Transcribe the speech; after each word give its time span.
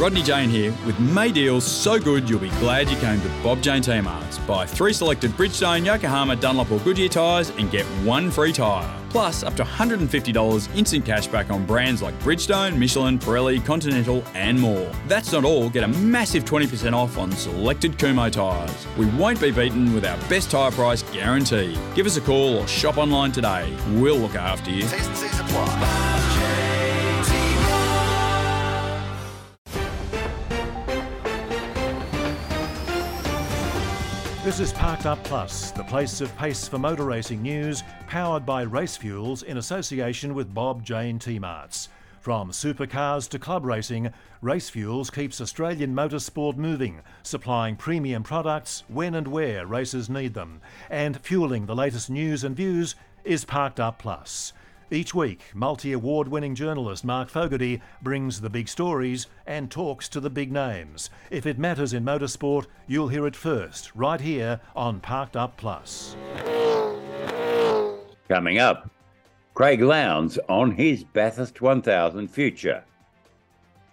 Rodney 0.00 0.22
Jane 0.22 0.48
here 0.48 0.74
with 0.86 0.98
May 0.98 1.30
deals 1.30 1.62
so 1.62 1.98
good 2.00 2.26
you'll 2.26 2.40
be 2.40 2.48
glad 2.52 2.88
you 2.88 2.96
came 2.96 3.20
to 3.20 3.28
Bob 3.42 3.60
Jane 3.60 3.82
T 3.82 4.00
Marts. 4.00 4.38
Buy 4.38 4.64
three 4.64 4.94
selected 4.94 5.30
Bridgestone, 5.32 5.84
Yokohama, 5.84 6.36
Dunlop 6.36 6.72
or 6.72 6.78
Goodyear 6.78 7.10
tyres 7.10 7.50
and 7.58 7.70
get 7.70 7.84
one 8.02 8.30
free 8.30 8.50
tyre. 8.50 8.90
Plus 9.10 9.42
up 9.42 9.56
to 9.56 9.62
$150 9.62 10.74
instant 10.74 11.04
cash 11.04 11.26
back 11.26 11.50
on 11.50 11.66
brands 11.66 12.00
like 12.00 12.18
Bridgestone, 12.20 12.78
Michelin, 12.78 13.18
Pirelli, 13.18 13.62
Continental 13.62 14.24
and 14.32 14.58
more. 14.58 14.90
That's 15.06 15.32
not 15.32 15.44
all, 15.44 15.68
get 15.68 15.84
a 15.84 15.88
massive 15.88 16.46
20% 16.46 16.94
off 16.94 17.18
on 17.18 17.30
selected 17.32 17.98
Kumho 17.98 18.32
tyres. 18.32 18.86
We 18.96 19.04
won't 19.04 19.38
be 19.38 19.50
beaten 19.50 19.92
with 19.92 20.06
our 20.06 20.16
best 20.30 20.50
tyre 20.50 20.70
price 20.70 21.02
guarantee. 21.12 21.76
Give 21.94 22.06
us 22.06 22.16
a 22.16 22.22
call 22.22 22.56
or 22.56 22.66
shop 22.66 22.96
online 22.96 23.32
today. 23.32 23.70
We'll 23.96 24.16
look 24.16 24.34
after 24.34 24.70
you. 24.70 24.84
This 34.50 34.58
is 34.58 34.72
Parked 34.72 35.06
Up 35.06 35.22
Plus, 35.22 35.70
the 35.70 35.84
place 35.84 36.20
of 36.20 36.36
pace 36.36 36.66
for 36.66 36.76
motor 36.76 37.04
racing 37.04 37.40
news, 37.40 37.84
powered 38.08 38.44
by 38.44 38.62
Race 38.62 38.96
Fuels 38.96 39.44
in 39.44 39.58
association 39.58 40.34
with 40.34 40.52
Bob 40.52 40.82
Jane 40.82 41.20
T 41.20 41.38
Marts. 41.38 41.88
From 42.18 42.50
supercars 42.50 43.28
to 43.28 43.38
club 43.38 43.64
racing, 43.64 44.12
Race 44.42 44.68
Fuels 44.68 45.08
keeps 45.08 45.40
Australian 45.40 45.94
motorsport 45.94 46.56
moving, 46.56 47.00
supplying 47.22 47.76
premium 47.76 48.24
products 48.24 48.82
when 48.88 49.14
and 49.14 49.28
where 49.28 49.68
racers 49.68 50.10
need 50.10 50.34
them. 50.34 50.60
And 50.90 51.20
fueling 51.20 51.66
the 51.66 51.76
latest 51.76 52.10
news 52.10 52.42
and 52.42 52.56
views 52.56 52.96
is 53.22 53.44
Parked 53.44 53.78
Up 53.78 54.00
Plus. 54.00 54.52
Each 54.92 55.14
week, 55.14 55.42
multi 55.54 55.92
award 55.92 56.26
winning 56.26 56.56
journalist 56.56 57.04
Mark 57.04 57.28
Fogarty 57.28 57.80
brings 58.02 58.40
the 58.40 58.50
big 58.50 58.66
stories 58.66 59.28
and 59.46 59.70
talks 59.70 60.08
to 60.08 60.18
the 60.18 60.30
big 60.30 60.50
names. 60.50 61.10
If 61.30 61.46
it 61.46 61.60
matters 61.60 61.92
in 61.92 62.04
motorsport, 62.04 62.66
you'll 62.88 63.06
hear 63.06 63.24
it 63.24 63.36
first, 63.36 63.94
right 63.94 64.20
here 64.20 64.58
on 64.74 64.98
Parked 64.98 65.36
Up 65.36 65.56
Plus. 65.56 66.16
Coming 68.26 68.58
up, 68.58 68.90
Craig 69.54 69.80
Lowndes 69.80 70.40
on 70.48 70.72
his 70.72 71.04
Bathurst 71.04 71.60
1000 71.60 72.26
future. 72.26 72.82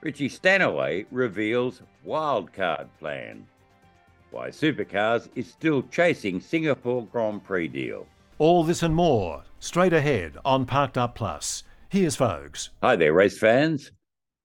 Richie 0.01 0.29
Stanaway 0.29 1.05
reveals 1.11 1.83
wildcard 2.07 2.87
plan. 2.99 3.45
Why 4.31 4.49
Supercars 4.49 5.29
is 5.35 5.47
still 5.47 5.83
chasing 5.91 6.39
Singapore 6.39 7.05
Grand 7.05 7.43
Prix 7.43 7.67
deal. 7.67 8.07
All 8.39 8.63
this 8.63 8.83
and 8.83 8.93
more 8.93 9.45
straight 9.57 9.93
ahead 9.93 10.37
on 10.45 10.67
Parked 10.67 10.95
Up 10.95 11.15
Plus. 11.15 11.63
Here's 11.89 12.15
Fogs. 12.15 12.69
Hi 12.83 12.95
there, 12.95 13.11
race 13.11 13.39
fans. 13.39 13.91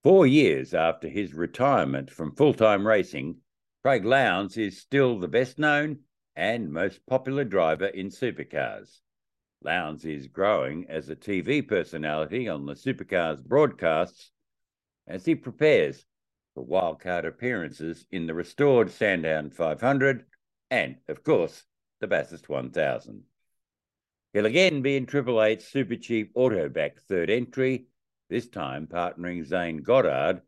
Four 0.03 0.27
years 0.27 0.73
after 0.73 1.09
his 1.09 1.35
retirement 1.35 2.11
from 2.11 2.35
full 2.35 2.55
time 2.55 2.87
racing, 2.87 3.37
Craig 3.85 4.07
Lowndes 4.07 4.57
is 4.57 4.81
still 4.81 5.19
the 5.19 5.29
best 5.29 5.59
known 5.59 5.99
and 6.35 6.73
most 6.73 7.05
popular 7.05 7.45
driver 7.45 7.85
in 7.85 8.09
supercars. 8.09 9.01
Lowndes 9.63 10.07
is 10.07 10.27
growing 10.27 10.87
as 10.89 11.11
a 11.11 11.15
TV 11.15 11.61
personality 11.61 12.49
on 12.49 12.65
the 12.65 12.73
supercars 12.73 13.45
broadcasts 13.45 14.31
as 15.07 15.27
he 15.27 15.35
prepares 15.35 16.07
for 16.55 16.65
wildcard 16.65 17.27
appearances 17.27 18.07
in 18.11 18.27
the 18.27 18.33
restored 18.33 18.91
Sandown 18.91 19.51
500 19.51 20.25
and, 20.71 20.97
of 21.09 21.23
course, 21.23 21.65
the 22.01 22.07
Bathurst 22.07 22.49
1000. 22.49 23.25
He'll 24.33 24.47
again 24.47 24.81
be 24.81 24.97
in 24.97 25.05
Triple 25.05 25.43
Eight's 25.43 25.69
Super 25.69 25.97
Cheap 25.97 26.33
Autoback 26.35 26.99
third 27.01 27.29
entry, 27.29 27.85
this 28.31 28.49
time 28.49 28.87
partnering 28.87 29.45
Zane 29.45 29.83
Goddard 29.83 30.41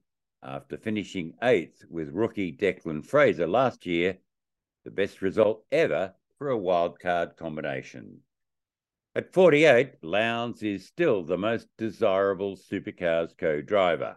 after 0.43 0.79
finishing 0.79 1.35
eighth 1.43 1.85
with 1.91 2.09
rookie 2.09 2.51
Declan 2.51 3.05
Fraser 3.05 3.47
last 3.47 3.85
year, 3.85 4.17
the 4.85 4.91
best 4.91 5.21
result 5.21 5.67
ever 5.71 6.15
for 6.39 6.51
a 6.51 6.59
wildcard 6.59 7.37
combination. 7.37 8.21
At 9.15 9.35
48, 9.35 10.03
Lowndes 10.03 10.63
is 10.63 10.87
still 10.87 11.23
the 11.23 11.37
most 11.37 11.69
desirable 11.77 12.57
supercars 12.57 13.37
co 13.37 13.61
driver. 13.61 14.17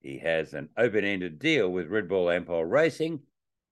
He 0.00 0.18
has 0.18 0.52
an 0.52 0.68
open 0.76 1.04
ended 1.04 1.38
deal 1.38 1.70
with 1.70 1.86
Red 1.86 2.08
Bull 2.08 2.26
Ampol 2.26 2.68
Racing, 2.68 3.20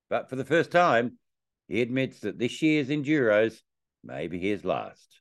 but 0.09 0.31
for 0.31 0.37
the 0.37 0.45
first 0.45 0.71
time, 0.71 1.19
he 1.67 1.83
admits 1.83 2.21
that 2.21 2.39
this 2.39 2.63
year's 2.63 2.89
Enduros 2.89 3.63
may 4.09 4.27
be 4.27 4.39
his 4.39 4.65
last. 4.65 5.21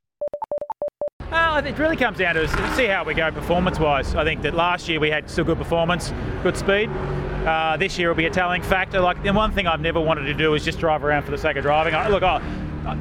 Uh, 1.30 1.62
it 1.66 1.78
really 1.78 1.98
comes 1.98 2.18
down 2.18 2.36
to 2.36 2.48
see 2.74 2.86
how 2.86 3.03
we 3.03 3.14
go 3.14 3.30
performance-wise. 3.30 4.16
I 4.16 4.24
think 4.24 4.42
that 4.44 4.53
last 4.53 4.88
year 4.88 4.98
we 5.02 5.09
had 5.09 5.30
still 5.30 5.44
good 5.44 5.58
performance, 5.58 6.14
good 6.42 6.56
speed. 6.56 6.90
Uh, 7.46 7.75
this 7.75 8.00
year 8.00 8.08
will 8.08 8.16
be 8.16 8.28
a 8.28 8.30
telling 8.30 8.62
factor. 8.62 9.02
Like 9.02 9.22
the 9.24 9.34
one 9.34 9.52
thing 9.52 9.68
I've 9.68 9.81
never 9.81 10.00
wanted 10.00 10.24
to 10.24 10.34
do 10.34 10.53
is 10.53 10.64
just 10.64 10.80
drive 10.80 11.03
around 11.03 11.24
for 11.24 11.31
the 11.31 11.38
sake 11.38 11.58
of 11.58 11.64
driving. 11.64 11.94
I, 11.96 12.08
look, 12.08 12.24
I, 12.24 12.38
I, 12.86 12.98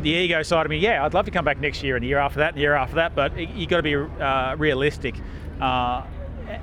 the 0.00 0.10
ego 0.10 0.42
side 0.42 0.66
of 0.66 0.70
me, 0.70 0.76
yeah, 0.76 1.02
I'd 1.02 1.14
love 1.14 1.24
to 1.24 1.30
come 1.30 1.46
back 1.46 1.58
next 1.58 1.82
year 1.82 1.96
and 1.96 2.02
the 2.02 2.08
year 2.08 2.18
after 2.18 2.40
that, 2.40 2.48
and 2.48 2.58
the 2.58 2.60
year 2.60 2.74
after 2.74 2.96
that. 2.96 3.14
But 3.14 3.34
you've 3.38 3.70
got 3.70 3.78
to 3.78 3.82
be 3.82 3.94
uh, 3.94 4.56
realistic. 4.56 5.14
Uh, 5.58 6.02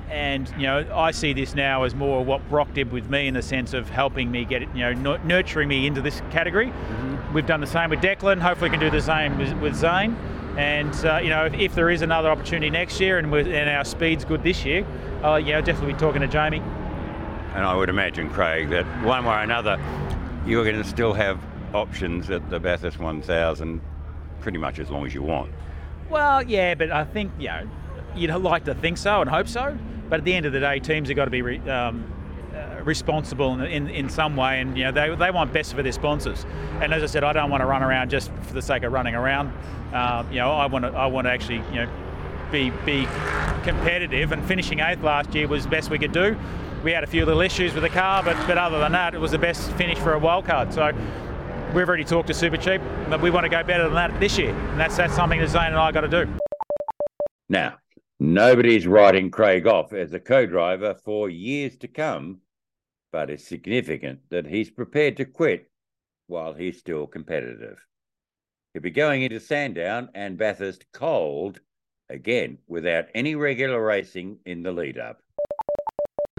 and 0.08 0.48
you 0.56 0.64
know, 0.64 0.88
I 0.94 1.10
see 1.10 1.32
this 1.32 1.56
now 1.56 1.82
as 1.82 1.96
more 1.96 2.24
what 2.24 2.48
Brock 2.48 2.72
did 2.74 2.92
with 2.92 3.10
me 3.10 3.26
in 3.26 3.34
the 3.34 3.42
sense 3.42 3.74
of 3.74 3.90
helping 3.90 4.30
me 4.30 4.44
get 4.44 4.62
it, 4.62 4.68
you 4.72 4.92
know, 4.92 5.16
nurturing 5.24 5.68
me 5.68 5.88
into 5.88 6.00
this 6.00 6.22
category. 6.30 6.66
Mm-hmm. 6.66 7.17
We've 7.32 7.46
done 7.46 7.60
the 7.60 7.66
same 7.66 7.90
with 7.90 8.00
Declan. 8.00 8.40
Hopefully, 8.40 8.70
we 8.70 8.76
can 8.78 8.80
do 8.80 8.90
the 8.90 9.02
same 9.02 9.36
with, 9.38 9.52
with 9.60 9.74
Zane. 9.74 10.16
And 10.56 10.94
uh, 11.04 11.20
you 11.22 11.28
know, 11.28 11.46
if, 11.46 11.54
if, 11.54 11.74
there 11.74 11.90
is 11.90 12.02
another 12.02 12.30
opportunity 12.30 12.70
next 12.70 13.00
year, 13.00 13.18
and, 13.18 13.32
and 13.32 13.70
our 13.70 13.84
speed's 13.84 14.24
good 14.24 14.42
this 14.42 14.64
year, 14.64 14.84
uh, 15.22 15.36
yeah, 15.36 15.60
definitely 15.60 15.92
be 15.92 15.98
talking 15.98 16.20
to 16.22 16.26
Jamie. 16.26 16.62
And 17.54 17.64
I 17.64 17.76
would 17.76 17.88
imagine, 17.88 18.30
Craig, 18.30 18.70
that 18.70 18.84
one 19.04 19.24
way 19.24 19.34
or 19.34 19.40
another, 19.40 19.78
you're 20.46 20.64
going 20.64 20.82
to 20.82 20.88
still 20.88 21.12
have 21.12 21.40
options 21.74 22.30
at 22.30 22.48
the 22.50 22.58
Bathurst 22.58 22.98
1000, 22.98 23.80
pretty 24.40 24.58
much 24.58 24.78
as 24.78 24.90
long 24.90 25.06
as 25.06 25.14
you 25.14 25.22
want. 25.22 25.52
Well, 26.10 26.42
yeah, 26.42 26.74
but 26.74 26.90
I 26.90 27.04
think 27.04 27.32
you 27.38 27.48
know, 27.48 27.68
you'd 28.16 28.34
like 28.34 28.64
to 28.64 28.74
think 28.74 28.96
so 28.96 29.20
and 29.20 29.28
hope 29.28 29.48
so. 29.48 29.76
But 30.08 30.20
at 30.20 30.24
the 30.24 30.34
end 30.34 30.46
of 30.46 30.52
the 30.52 30.60
day, 30.60 30.80
teams 30.80 31.08
have 31.08 31.16
got 31.16 31.26
to 31.26 31.30
be 31.30 31.42
re, 31.42 31.58
um, 31.68 32.10
responsible 32.88 33.52
in, 33.52 33.60
in, 33.60 33.88
in 33.90 34.08
some 34.08 34.34
way, 34.34 34.60
and 34.60 34.76
you 34.76 34.82
know 34.84 34.90
they, 34.90 35.14
they 35.14 35.30
want 35.30 35.52
best 35.52 35.74
for 35.74 35.82
their 35.84 35.92
sponsors. 35.92 36.44
And 36.80 36.92
as 36.92 37.02
I 37.02 37.06
said, 37.06 37.22
I 37.22 37.32
don't 37.32 37.50
want 37.50 37.60
to 37.60 37.66
run 37.66 37.82
around 37.84 38.10
just 38.10 38.32
for 38.42 38.54
the 38.54 38.62
sake 38.62 38.82
of 38.82 38.92
running 38.92 39.14
around. 39.14 39.52
Uh, 39.92 40.24
you 40.30 40.38
know, 40.38 40.50
I 40.50 40.66
want 40.66 40.84
to 40.84 40.90
I 40.90 41.06
want 41.06 41.26
to 41.26 41.30
actually 41.30 41.62
you 41.72 41.84
know 41.84 41.88
be 42.50 42.70
be 42.84 43.04
competitive. 43.62 44.32
And 44.32 44.44
finishing 44.44 44.80
eighth 44.80 45.02
last 45.02 45.32
year 45.34 45.46
was 45.46 45.66
best 45.66 45.90
we 45.90 45.98
could 45.98 46.12
do. 46.12 46.36
We 46.82 46.92
had 46.92 47.04
a 47.04 47.06
few 47.06 47.26
little 47.26 47.42
issues 47.42 47.74
with 47.74 47.82
the 47.84 47.90
car, 47.90 48.24
but 48.24 48.36
but 48.48 48.58
other 48.58 48.80
than 48.80 48.92
that, 48.92 49.14
it 49.14 49.20
was 49.20 49.30
the 49.30 49.38
best 49.38 49.70
finish 49.72 49.98
for 49.98 50.14
a 50.14 50.18
wild 50.18 50.46
card. 50.46 50.72
So. 50.72 50.92
We've 51.74 51.86
already 51.86 52.04
talked 52.04 52.28
to 52.28 52.34
Super 52.34 52.56
Cheap, 52.56 52.80
but 53.10 53.20
we 53.20 53.28
want 53.28 53.44
to 53.44 53.50
go 53.50 53.62
better 53.62 53.84
than 53.84 53.92
that 53.92 54.18
this 54.18 54.38
year, 54.38 54.54
and 54.54 54.80
that's 54.80 54.96
that's 54.96 55.14
something 55.14 55.38
that 55.38 55.50
Zane 55.50 55.64
and 55.64 55.76
I 55.76 55.92
got 55.92 56.00
to 56.00 56.08
do. 56.08 56.26
Now, 57.50 57.76
nobody's 58.18 58.86
writing 58.86 59.30
Craig 59.30 59.66
off 59.66 59.92
as 59.92 60.14
a 60.14 60.18
co-driver 60.18 60.94
for 61.04 61.28
years 61.28 61.76
to 61.78 61.88
come, 61.88 62.40
but 63.12 63.30
it's 63.30 63.46
significant 63.46 64.20
that 64.30 64.46
he's 64.46 64.70
prepared 64.70 65.16
to 65.16 65.24
quit 65.24 65.70
while 66.26 66.54
he's 66.54 66.78
still 66.78 67.06
competitive. 67.06 67.84
He'll 68.72 68.82
be 68.82 68.90
going 68.90 69.22
into 69.22 69.40
Sandown 69.40 70.10
and 70.14 70.36
Bathurst 70.36 70.84
cold 70.92 71.60
again 72.10 72.58
without 72.66 73.06
any 73.14 73.34
regular 73.34 73.82
racing 73.82 74.38
in 74.46 74.62
the 74.62 74.72
lead 74.72 74.98
up. 74.98 75.20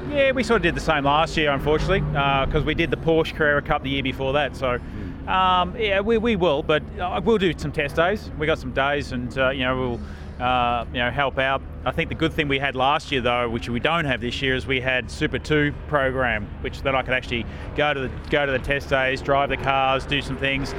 Yeah, 0.09 0.31
we 0.31 0.43
sort 0.43 0.57
of 0.57 0.63
did 0.63 0.75
the 0.75 0.81
same 0.81 1.03
last 1.03 1.37
year, 1.37 1.51
unfortunately, 1.51 2.01
because 2.01 2.63
uh, 2.63 2.65
we 2.65 2.73
did 2.73 2.89
the 2.89 2.97
Porsche 2.97 3.35
Carrera 3.35 3.61
Cup 3.61 3.83
the 3.83 3.89
year 3.89 4.01
before 4.01 4.33
that. 4.33 4.55
So, 4.55 4.79
um, 5.27 5.75
yeah, 5.77 6.01
we, 6.01 6.17
we 6.17 6.35
will, 6.35 6.63
but 6.63 6.81
uh, 6.99 7.21
we'll 7.23 7.37
do 7.37 7.53
some 7.57 7.71
test 7.71 7.95
days. 7.95 8.31
We 8.39 8.47
got 8.47 8.57
some 8.57 8.73
days, 8.73 9.11
and 9.11 9.37
uh, 9.37 9.49
you 9.49 9.63
know 9.63 9.77
we'll 9.77 9.99
uh, 10.39 10.85
you 10.93 10.99
know, 10.99 11.11
help 11.11 11.37
out. 11.37 11.61
I 11.85 11.91
think 11.91 12.09
the 12.09 12.15
good 12.15 12.33
thing 12.33 12.47
we 12.47 12.59
had 12.59 12.75
last 12.75 13.11
year, 13.11 13.21
though, 13.21 13.49
which 13.49 13.69
we 13.69 13.79
don't 13.79 14.05
have 14.05 14.21
this 14.21 14.41
year, 14.41 14.55
is 14.55 14.65
we 14.65 14.79
had 14.79 15.11
Super 15.11 15.39
Two 15.39 15.73
program, 15.87 16.47
which 16.61 16.81
then 16.81 16.95
I 16.95 17.01
could 17.01 17.13
actually 17.13 17.45
go 17.75 17.93
to 17.93 18.01
the 18.01 18.11
go 18.29 18.45
to 18.45 18.51
the 18.51 18.59
test 18.59 18.89
days, 18.89 19.21
drive 19.21 19.49
the 19.49 19.57
cars, 19.57 20.05
do 20.05 20.21
some 20.21 20.37
things. 20.37 20.73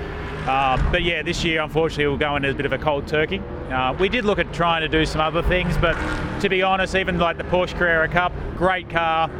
Uh, 0.46 0.90
but 0.90 1.02
yeah, 1.02 1.22
this 1.22 1.44
year, 1.44 1.62
unfortunately, 1.62 2.06
we'll 2.06 2.16
go 2.16 2.36
into 2.36 2.50
a 2.50 2.54
bit 2.54 2.66
of 2.66 2.72
a 2.72 2.78
cold 2.78 3.06
turkey. 3.06 3.38
Uh, 3.70 3.94
we 3.98 4.08
did 4.08 4.24
look 4.24 4.38
at 4.38 4.52
trying 4.52 4.80
to 4.80 4.88
do 4.88 5.04
some 5.04 5.20
other 5.20 5.42
things, 5.42 5.76
but 5.78 5.94
to 6.40 6.48
be 6.48 6.62
honest, 6.62 6.94
even 6.94 7.18
like 7.18 7.36
the 7.36 7.44
Porsche 7.44 7.76
Carrera 7.76 8.08
Cup, 8.08 8.32
great 8.56 8.88
car, 8.88 9.30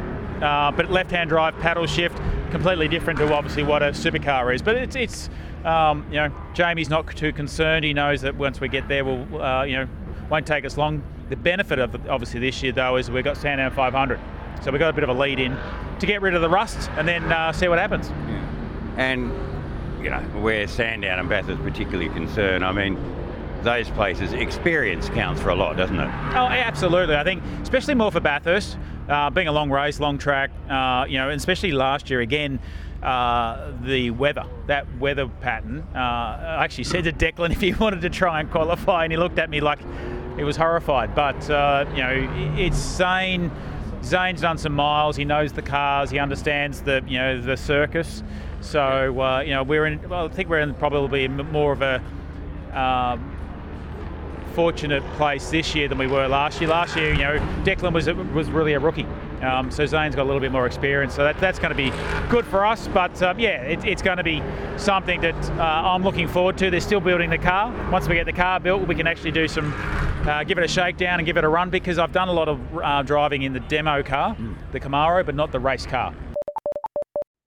uh, 0.41 0.71
but 0.71 0.91
left-hand 0.91 1.29
drive, 1.29 1.57
paddle 1.59 1.87
shift, 1.87 2.17
completely 2.51 2.87
different 2.87 3.17
to 3.19 3.33
obviously 3.33 3.63
what 3.63 3.81
a 3.81 3.87
supercar 3.87 4.53
is. 4.53 4.61
But 4.61 4.75
it's 4.75 4.95
it's 4.95 5.29
um, 5.65 6.05
you 6.09 6.17
know 6.17 6.31
Jamie's 6.53 6.89
not 6.89 7.07
too 7.15 7.33
concerned. 7.33 7.85
He 7.85 7.93
knows 7.93 8.21
that 8.21 8.35
once 8.35 8.61
we 8.61 8.67
get 8.67 8.87
there, 8.87 9.03
we'll 9.03 9.41
uh, 9.41 9.63
you 9.63 9.77
know 9.77 9.87
won't 10.31 10.47
take 10.47 10.65
us 10.65 10.77
long. 10.77 11.03
The 11.29 11.35
benefit 11.35 11.77
of 11.77 11.93
obviously 12.09 12.39
this 12.39 12.63
year 12.63 12.71
though 12.71 12.95
is 12.95 13.11
we've 13.11 13.23
got 13.23 13.37
Sandown 13.37 13.71
500, 13.71 14.19
so 14.63 14.71
we've 14.71 14.79
got 14.79 14.89
a 14.89 14.93
bit 14.93 15.03
of 15.03 15.09
a 15.09 15.13
lead 15.13 15.39
in 15.39 15.55
to 15.99 16.05
get 16.05 16.21
rid 16.21 16.33
of 16.33 16.41
the 16.41 16.49
rust 16.49 16.89
and 16.91 17.07
then 17.07 17.31
uh, 17.31 17.51
see 17.51 17.67
what 17.67 17.77
happens. 17.77 18.09
Yeah. 18.09 18.47
And 18.97 19.31
you 20.01 20.09
know 20.09 20.21
where 20.41 20.67
Sandown 20.67 21.19
and 21.19 21.29
Bathurst 21.29 21.61
particularly 21.61 22.09
concerned. 22.09 22.63
I 22.63 22.71
mean, 22.71 22.97
those 23.61 23.89
places, 23.89 24.31
experience 24.33 25.09
counts 25.09 25.41
for 25.41 25.49
a 25.49 25.55
lot, 25.55 25.77
doesn't 25.77 25.99
it? 25.99 26.07
Oh, 26.33 26.47
absolutely. 26.47 27.15
I 27.15 27.23
think, 27.23 27.43
especially 27.61 27.93
more 27.93 28.11
for 28.11 28.19
Bathurst, 28.19 28.77
uh, 29.09 29.29
being 29.29 29.47
a 29.47 29.51
long 29.51 29.69
race, 29.69 29.99
long 29.99 30.17
track, 30.17 30.49
uh, 30.69 31.05
you 31.07 31.17
know, 31.17 31.29
and 31.29 31.37
especially 31.37 31.73
last 31.73 32.09
year 32.09 32.21
again. 32.21 32.59
Uh, 33.03 33.71
the 33.81 34.11
weather, 34.11 34.45
that 34.67 34.85
weather 34.99 35.27
pattern. 35.27 35.79
Uh, 35.95 35.97
I 35.97 36.63
actually 36.63 36.83
said 36.83 37.05
to 37.05 37.11
Declan 37.11 37.49
if 37.51 37.59
he 37.59 37.73
wanted 37.73 38.01
to 38.01 38.11
try 38.11 38.39
and 38.39 38.51
qualify, 38.51 39.05
and 39.05 39.11
he 39.11 39.17
looked 39.17 39.39
at 39.39 39.49
me 39.49 39.59
like 39.59 39.79
he 40.37 40.43
was 40.43 40.57
horrified. 40.57 41.15
But 41.15 41.49
uh, 41.49 41.85
you 41.91 42.01
know, 42.01 42.55
it's 42.57 42.77
Zane. 42.77 43.51
Zane's 44.03 44.41
done 44.41 44.57
some 44.57 44.73
miles. 44.73 45.15
He 45.15 45.25
knows 45.25 45.53
the 45.53 45.61
cars. 45.61 46.09
He 46.09 46.19
understands 46.19 46.81
the 46.81 47.03
you 47.07 47.17
know 47.17 47.41
the 47.41 47.57
circus. 47.57 48.23
So 48.61 49.19
uh, 49.21 49.41
you 49.41 49.53
know 49.53 49.63
we're 49.63 49.85
in. 49.85 50.09
Well, 50.09 50.25
I 50.25 50.29
think 50.29 50.49
we're 50.49 50.59
in 50.59 50.73
probably 50.75 51.27
more 51.27 51.71
of 51.71 51.81
a 51.81 52.01
um, 52.73 53.35
fortunate 54.53 55.03
place 55.13 55.49
this 55.49 55.73
year 55.75 55.87
than 55.87 55.97
we 55.97 56.07
were 56.07 56.27
last 56.27 56.59
year. 56.59 56.69
Last 56.69 56.95
year, 56.95 57.11
you 57.11 57.23
know, 57.23 57.37
Declan 57.63 57.93
was 57.93 58.07
was 58.33 58.49
really 58.49 58.73
a 58.73 58.79
rookie. 58.79 59.07
Um, 59.41 59.71
so 59.71 59.85
Zane's 59.87 60.15
got 60.15 60.23
a 60.23 60.25
little 60.25 60.39
bit 60.39 60.51
more 60.51 60.67
experience, 60.67 61.15
so 61.15 61.23
that, 61.23 61.39
that's 61.39 61.57
going 61.57 61.71
to 61.71 61.75
be 61.75 61.91
good 62.29 62.45
for 62.45 62.63
us. 62.63 62.87
But 62.87 63.21
um, 63.23 63.39
yeah, 63.39 63.61
it, 63.63 63.83
it's 63.83 64.01
going 64.01 64.17
to 64.17 64.23
be 64.23 64.43
something 64.77 65.19
that 65.21 65.49
uh, 65.51 65.63
I'm 65.63 66.03
looking 66.03 66.27
forward 66.27 66.57
to. 66.59 66.69
They're 66.69 66.79
still 66.79 66.99
building 66.99 67.31
the 67.31 67.39
car. 67.39 67.73
Once 67.91 68.07
we 68.07 68.15
get 68.15 68.25
the 68.25 68.33
car 68.33 68.59
built, 68.59 68.87
we 68.87 68.93
can 68.93 69.07
actually 69.07 69.31
do 69.31 69.47
some, 69.47 69.71
uh, 70.27 70.43
give 70.43 70.57
it 70.57 70.63
a 70.63 70.67
shakedown 70.67 71.19
and 71.19 71.25
give 71.25 71.37
it 71.37 71.43
a 71.43 71.49
run 71.49 71.69
because 71.69 71.97
I've 71.97 72.11
done 72.11 72.27
a 72.27 72.33
lot 72.33 72.47
of 72.47 72.59
uh, 72.77 73.01
driving 73.03 73.41
in 73.43 73.53
the 73.53 73.59
demo 73.61 74.03
car, 74.03 74.35
mm. 74.35 74.55
the 74.71 74.79
Camaro, 74.79 75.25
but 75.25 75.35
not 75.35 75.51
the 75.51 75.59
race 75.59 75.85
car. 75.85 76.13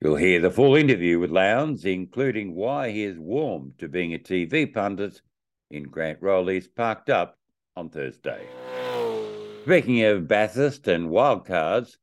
You'll 0.00 0.17
hear 0.17 0.41
the 0.41 0.50
full 0.50 0.76
interview 0.76 1.19
with 1.19 1.31
Lowndes, 1.31 1.85
including 1.85 2.55
why 2.55 2.91
he 2.91 3.05
is 3.05 3.19
warm 3.19 3.73
to 3.79 3.88
being 3.88 4.12
a 4.12 4.19
TV 4.19 4.73
pundit 4.73 5.23
in 5.71 5.85
Grant 5.85 6.19
Rowley's 6.21 6.69
Parked 6.69 7.09
Up 7.09 7.38
on 7.76 7.88
Thursday. 7.88 8.47
Speaking 9.62 10.03
of 10.03 10.29
Bathurst 10.29 10.87
and 10.88 11.09
wildcards, 11.09 11.97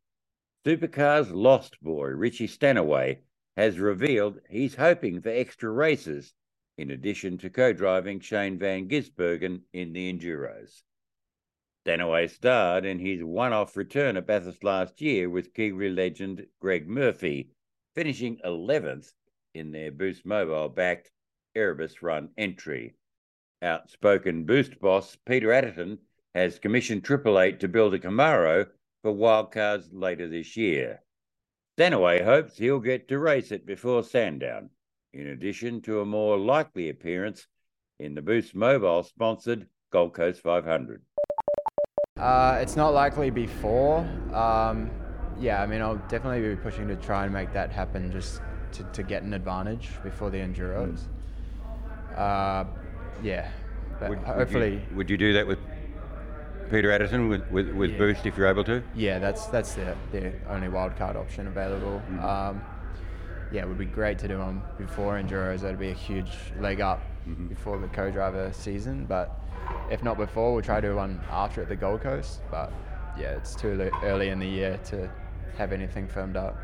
Supercars 0.66 1.30
Lost 1.32 1.80
Boy 1.82 2.08
Richie 2.08 2.48
Stanaway 2.48 3.20
has 3.56 3.78
revealed 3.78 4.40
he's 4.50 4.76
hoping 4.76 5.22
for 5.22 5.30
extra 5.30 5.70
races 5.70 6.34
in 6.82 6.90
addition 6.90 7.38
to 7.38 7.48
co-driving 7.48 8.20
Shane 8.20 8.58
Van 8.58 8.90
Gisbergen 8.90 9.62
in 9.72 9.94
the 9.94 10.12
Enduros. 10.12 10.82
Stanaway 11.86 12.28
starred 12.28 12.86
in 12.86 12.98
his 12.98 13.24
one-off 13.24 13.78
return 13.78 14.18
at 14.18 14.26
Bathurst 14.26 14.64
last 14.64 15.00
year 15.00 15.30
with 15.30 15.54
Kiwi 15.54 15.90
legend 15.90 16.48
Greg 16.60 16.88
Murphy, 16.88 17.52
finishing 17.94 18.40
11th 18.44 19.12
in 19.54 19.72
their 19.72 19.92
Boost 19.92 20.26
Mobile-backed 20.26 21.12
Erebus 21.56 22.02
Run 22.02 22.30
entry. 22.36 22.96
Outspoken 23.62 24.46
Boost 24.46 24.80
boss 24.80 25.16
Peter 25.28 25.50
Adderton 25.50 26.00
has 26.34 26.58
commissioned 26.58 27.04
Triple 27.04 27.40
Eight 27.40 27.60
to 27.60 27.68
build 27.68 27.94
a 27.94 28.00
Camaro 28.00 28.66
for 29.04 29.14
wildcards 29.14 29.90
later 29.92 30.28
this 30.28 30.58
year. 30.58 31.04
Stanaway 31.78 32.24
hopes 32.24 32.58
he'll 32.58 32.80
get 32.80 33.08
to 33.10 33.20
race 33.20 33.52
it 33.52 33.68
before 33.68 34.04
Sandown, 34.04 34.72
in 35.14 35.28
addition 35.28 35.82
to 35.82 36.02
a 36.02 36.06
more 36.06 36.38
likely 36.38 36.90
appearance 36.90 37.48
in 38.00 38.16
the 38.16 38.22
Boost 38.22 38.56
Mobile 38.56 39.04
sponsored 39.04 39.68
Gold 39.92 40.14
Coast 40.14 40.42
500. 40.42 41.02
Uh, 42.18 42.60
it's 42.62 42.76
not 42.76 42.94
likely 42.94 43.30
before. 43.30 44.00
Um, 44.34 44.92
yeah, 45.40 45.62
I 45.62 45.66
mean, 45.66 45.82
I'll 45.82 45.98
definitely 46.08 46.42
be 46.42 46.56
pushing 46.56 46.88
to 46.88 46.96
try 46.96 47.26
and 47.26 47.34
make 47.34 47.52
that 47.54 47.72
happen 47.72 48.12
just 48.12 48.42
to, 48.74 48.84
to 48.84 49.04
get 49.04 49.24
an 49.24 49.34
advantage 49.34 49.90
before 50.04 50.30
the 50.30 50.38
Enduros. 50.38 51.02
Uh, 52.16 52.66
yeah, 53.24 53.50
would, 54.08 54.20
hopefully. 54.20 54.72
Would 54.72 54.90
you, 54.90 54.96
would 54.96 55.10
you 55.10 55.18
do 55.18 55.34
that 55.34 55.48
with 55.48 55.60
Peter 56.70 56.90
Adderton 56.90 57.30
with, 57.30 57.50
with, 57.52 57.70
with 57.70 57.92
yeah. 57.92 57.98
Boost 57.98 58.26
if 58.26 58.38
you're 58.38 58.48
able 58.48 58.64
to? 58.66 58.84
Yeah, 58.96 59.20
that's 59.20 59.48
that's 59.48 59.74
the, 59.74 59.96
the 60.12 60.34
only 60.48 60.68
wildcard 60.68 61.16
option 61.16 61.48
available. 61.48 62.02
Mm-hmm. 62.10 62.26
Um, 62.26 62.62
yeah, 63.52 63.62
it 63.64 63.68
would 63.68 63.78
be 63.78 63.86
great 63.86 64.18
to 64.20 64.28
do 64.28 64.38
them 64.38 64.64
before 64.78 65.20
Enduros. 65.20 65.62
That'd 65.62 65.80
be 65.80 65.90
a 65.90 65.94
huge 65.94 66.32
leg 66.60 66.80
up 66.80 67.02
mm-hmm. 67.28 67.48
before 67.48 67.78
the 67.78 67.88
co-driver 67.88 68.52
season. 68.54 69.06
But 69.06 69.40
if 69.90 70.04
not 70.04 70.18
before, 70.18 70.54
we'll 70.54 70.64
try 70.64 70.80
to 70.80 70.88
do 70.88 70.96
one 70.96 71.22
after 71.30 71.62
at 71.62 71.70
the 71.70 71.76
Gold 71.76 72.02
Coast. 72.02 72.42
But 72.50 72.72
yeah, 73.18 73.32
it's 73.32 73.56
too 73.56 73.92
early 74.04 74.30
in 74.30 74.40
the 74.40 74.48
year 74.48 74.80
to 74.86 75.10
have 75.58 75.74
anything 75.74 76.08
firmed 76.08 76.38
up. 76.38 76.58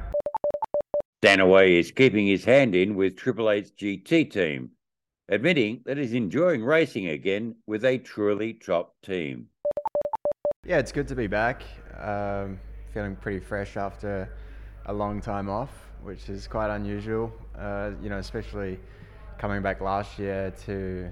Stanaway 1.23 1.79
is 1.79 1.91
keeping 1.91 2.27
his 2.27 2.45
hand 2.45 2.75
in 2.75 2.95
with 2.95 3.17
Triple 3.17 3.49
Eight's 3.49 3.71
GT 3.71 4.31
team, 4.31 4.69
admitting 5.29 5.81
that 5.85 5.97
he's 5.97 6.13
enjoying 6.13 6.63
racing 6.63 7.07
again 7.07 7.55
with 7.65 7.83
a 7.83 7.97
truly 7.97 8.53
top 8.53 8.93
team. 9.01 9.47
Yeah, 10.63 10.77
it's 10.77 10.91
good 10.91 11.07
to 11.07 11.15
be 11.15 11.27
back. 11.27 11.63
Um, 11.99 12.59
feeling 12.93 13.15
pretty 13.15 13.39
fresh 13.39 13.77
after 13.77 14.29
a 14.85 14.93
long 14.93 15.19
time 15.19 15.49
off, 15.49 15.86
which 16.03 16.29
is 16.29 16.47
quite 16.47 16.73
unusual. 16.73 17.31
Uh, 17.57 17.91
you 18.01 18.09
know, 18.09 18.17
especially 18.17 18.79
coming 19.37 19.61
back 19.61 19.81
last 19.81 20.17
year 20.17 20.53
to 20.65 21.09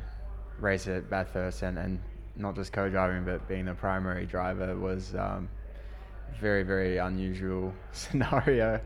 race 0.59 0.87
at 0.87 1.09
Bathurst 1.09 1.61
and, 1.63 1.77
and 1.77 1.99
not 2.35 2.55
just 2.55 2.73
co-driving 2.73 3.23
but 3.23 3.47
being 3.47 3.65
the 3.65 3.73
primary 3.73 4.25
driver 4.25 4.75
was 4.75 5.15
um, 5.15 5.47
very 6.39 6.63
very 6.63 6.97
unusual 6.97 7.73
scenario. 7.91 8.79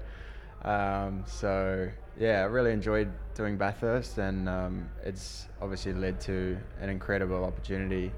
Um, 0.63 1.23
so 1.25 1.89
yeah, 2.19 2.41
I 2.41 2.43
really 2.43 2.71
enjoyed 2.71 3.09
doing 3.33 3.55
Bathurst, 3.57 4.17
and 4.17 4.49
um, 4.49 4.89
it's 5.03 5.47
obviously 5.61 5.93
led 5.93 6.19
to 6.21 6.57
an 6.81 6.89
incredible 6.89 7.45
opportunity 7.45 8.11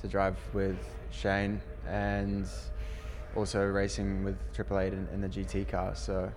to 0.00 0.06
drive 0.06 0.36
with 0.54 0.78
Shane 1.10 1.60
and 1.88 2.46
also 3.34 3.64
racing 3.64 4.22
with 4.22 4.36
Triple 4.54 4.78
Eight 4.78 4.92
in, 4.92 5.08
in 5.12 5.20
the 5.20 5.28
GT 5.28 5.68
car. 5.68 5.96
So 5.96 6.30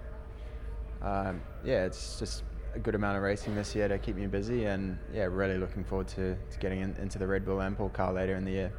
um, 1.03 1.41
yeah, 1.63 1.85
it's 1.85 2.19
just 2.19 2.44
a 2.75 2.79
good 2.79 2.95
amount 2.95 3.17
of 3.17 3.23
racing 3.23 3.55
this 3.55 3.75
year 3.75 3.88
to 3.88 3.97
keep 3.97 4.15
me 4.15 4.27
busy, 4.27 4.65
and 4.65 4.97
yeah, 5.13 5.23
really 5.23 5.57
looking 5.57 5.83
forward 5.83 6.07
to, 6.09 6.35
to 6.35 6.59
getting 6.59 6.81
in, 6.81 6.95
into 7.00 7.19
the 7.19 7.27
Red 7.27 7.45
Bull 7.45 7.57
Ampol 7.57 7.91
car 7.94 8.13
later 8.13 8.35
in 8.35 8.45
the 8.45 8.51
year. 8.51 8.73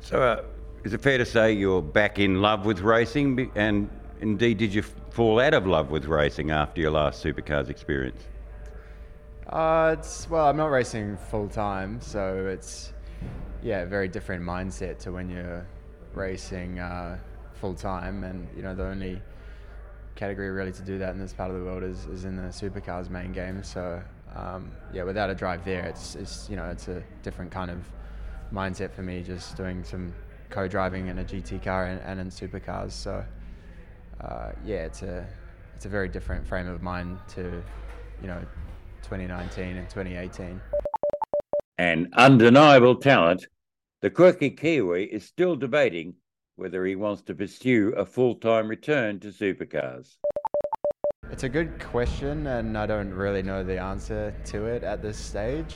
So, 0.00 0.22
uh, 0.22 0.42
is 0.82 0.94
it 0.94 1.00
fair 1.00 1.18
to 1.18 1.26
say 1.26 1.52
you're 1.52 1.82
back 1.82 2.18
in 2.18 2.40
love 2.40 2.64
with 2.64 2.80
racing? 2.80 3.52
And 3.54 3.90
indeed, 4.20 4.58
did 4.58 4.72
you 4.72 4.82
fall 4.82 5.40
out 5.40 5.54
of 5.54 5.66
love 5.66 5.90
with 5.90 6.06
racing 6.06 6.50
after 6.50 6.80
your 6.80 6.90
last 6.90 7.22
supercars 7.22 7.68
experience? 7.68 8.22
Uh, 9.46 9.96
it's 9.98 10.30
well, 10.30 10.46
I'm 10.46 10.56
not 10.56 10.70
racing 10.70 11.16
full 11.30 11.48
time, 11.48 12.00
so 12.00 12.46
it's 12.46 12.92
yeah, 13.62 13.84
very 13.84 14.08
different 14.08 14.42
mindset 14.42 14.98
to 15.00 15.12
when 15.12 15.28
you're 15.28 15.66
racing 16.14 16.78
uh, 16.78 17.18
full 17.54 17.74
time. 17.74 18.24
And 18.24 18.48
you 18.56 18.62
know, 18.62 18.74
the 18.74 18.86
only 18.86 19.20
category 20.14 20.50
really 20.50 20.72
to 20.72 20.82
do 20.82 20.98
that 20.98 21.10
in 21.14 21.18
this 21.18 21.32
part 21.32 21.50
of 21.50 21.58
the 21.58 21.64
world 21.64 21.82
is, 21.82 22.06
is 22.06 22.24
in 22.24 22.36
the 22.36 22.42
supercars 22.44 23.10
main 23.10 23.32
game. 23.32 23.62
So 23.62 24.02
um, 24.34 24.70
yeah, 24.92 25.04
without 25.04 25.30
a 25.30 25.34
drive 25.34 25.64
there, 25.64 25.84
it's 25.86 26.14
it's 26.14 26.48
you 26.48 26.56
know 26.56 26.66
it's 26.66 26.88
a 26.88 27.02
different 27.22 27.50
kind 27.50 27.70
of 27.70 27.78
mindset 28.52 28.92
for 28.92 29.02
me. 29.02 29.22
Just 29.22 29.56
doing 29.56 29.84
some 29.84 30.12
co-driving 30.50 31.08
in 31.08 31.18
a 31.18 31.24
GT 31.24 31.62
car 31.62 31.86
and, 31.86 32.00
and 32.02 32.20
in 32.20 32.28
supercars. 32.28 32.92
So 32.92 33.24
uh, 34.20 34.52
yeah, 34.64 34.84
it's 34.84 35.02
a 35.02 35.26
it's 35.74 35.86
a 35.86 35.88
very 35.88 36.08
different 36.08 36.46
frame 36.46 36.68
of 36.68 36.82
mind 36.82 37.18
to 37.34 37.62
you 38.20 38.28
know 38.28 38.40
2019 39.02 39.76
and 39.76 39.88
2018 39.88 40.60
and 41.80 42.12
undeniable 42.12 42.94
talent, 42.94 43.46
the 44.02 44.10
quirky 44.10 44.50
Kiwi 44.50 45.04
is 45.04 45.24
still 45.24 45.56
debating 45.56 46.12
whether 46.60 46.84
he 46.84 46.94
wants 46.94 47.22
to 47.22 47.34
pursue 47.34 47.88
a 47.96 48.04
full 48.04 48.34
time 48.34 48.68
return 48.68 49.18
to 49.18 49.28
supercars. 49.28 50.16
It's 51.30 51.42
a 51.42 51.48
good 51.48 51.80
question, 51.80 52.46
and 52.48 52.76
I 52.76 52.84
don't 52.84 53.14
really 53.14 53.42
know 53.42 53.64
the 53.64 53.80
answer 53.80 54.34
to 54.46 54.66
it 54.66 54.84
at 54.84 55.00
this 55.00 55.16
stage. 55.16 55.74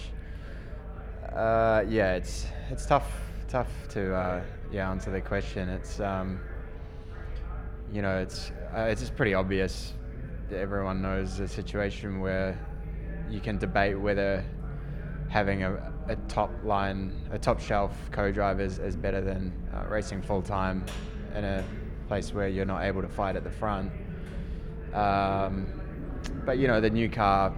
Uh, 1.34 1.84
yeah, 1.88 2.16
it's 2.16 2.46
it's 2.70 2.84
tough 2.84 3.10
tough 3.48 3.70
to 3.88 4.14
uh, 4.14 4.42
yeah 4.70 4.90
answer 4.90 5.10
the 5.10 5.22
question. 5.22 5.70
It's 5.70 6.00
um, 6.00 6.38
you 7.90 8.02
know 8.02 8.18
it's 8.18 8.52
uh, 8.76 8.80
it's 8.80 9.00
just 9.00 9.16
pretty 9.16 9.32
obvious. 9.32 9.94
That 10.50 10.58
everyone 10.58 11.00
knows 11.00 11.38
the 11.38 11.48
situation 11.48 12.20
where 12.20 12.58
you 13.30 13.40
can 13.40 13.56
debate 13.56 13.98
whether 13.98 14.44
having 15.30 15.62
a, 15.62 15.93
a 16.08 16.16
top 16.28 16.50
line, 16.62 17.12
a 17.32 17.38
top 17.38 17.60
shelf 17.60 17.92
co-driver 18.10 18.62
is, 18.62 18.78
is 18.78 18.96
better 18.96 19.20
than 19.20 19.52
uh, 19.72 19.84
racing 19.88 20.22
full 20.22 20.42
time 20.42 20.84
in 21.34 21.44
a 21.44 21.64
place 22.08 22.32
where 22.32 22.48
you're 22.48 22.64
not 22.64 22.82
able 22.82 23.02
to 23.02 23.08
fight 23.08 23.36
at 23.36 23.44
the 23.44 23.50
front. 23.50 23.90
Um, 24.92 25.66
but 26.44 26.58
you 26.58 26.68
know, 26.68 26.80
the 26.80 26.90
new 26.90 27.08
car 27.08 27.52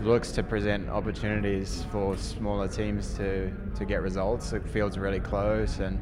looks 0.00 0.32
to 0.32 0.42
present 0.42 0.88
opportunities 0.88 1.84
for 1.90 2.16
smaller 2.16 2.68
teams 2.68 3.14
to, 3.14 3.52
to 3.76 3.84
get 3.84 4.02
results. 4.02 4.50
The 4.50 4.60
field's 4.60 4.98
really 4.98 5.20
close, 5.20 5.80
and 5.80 5.98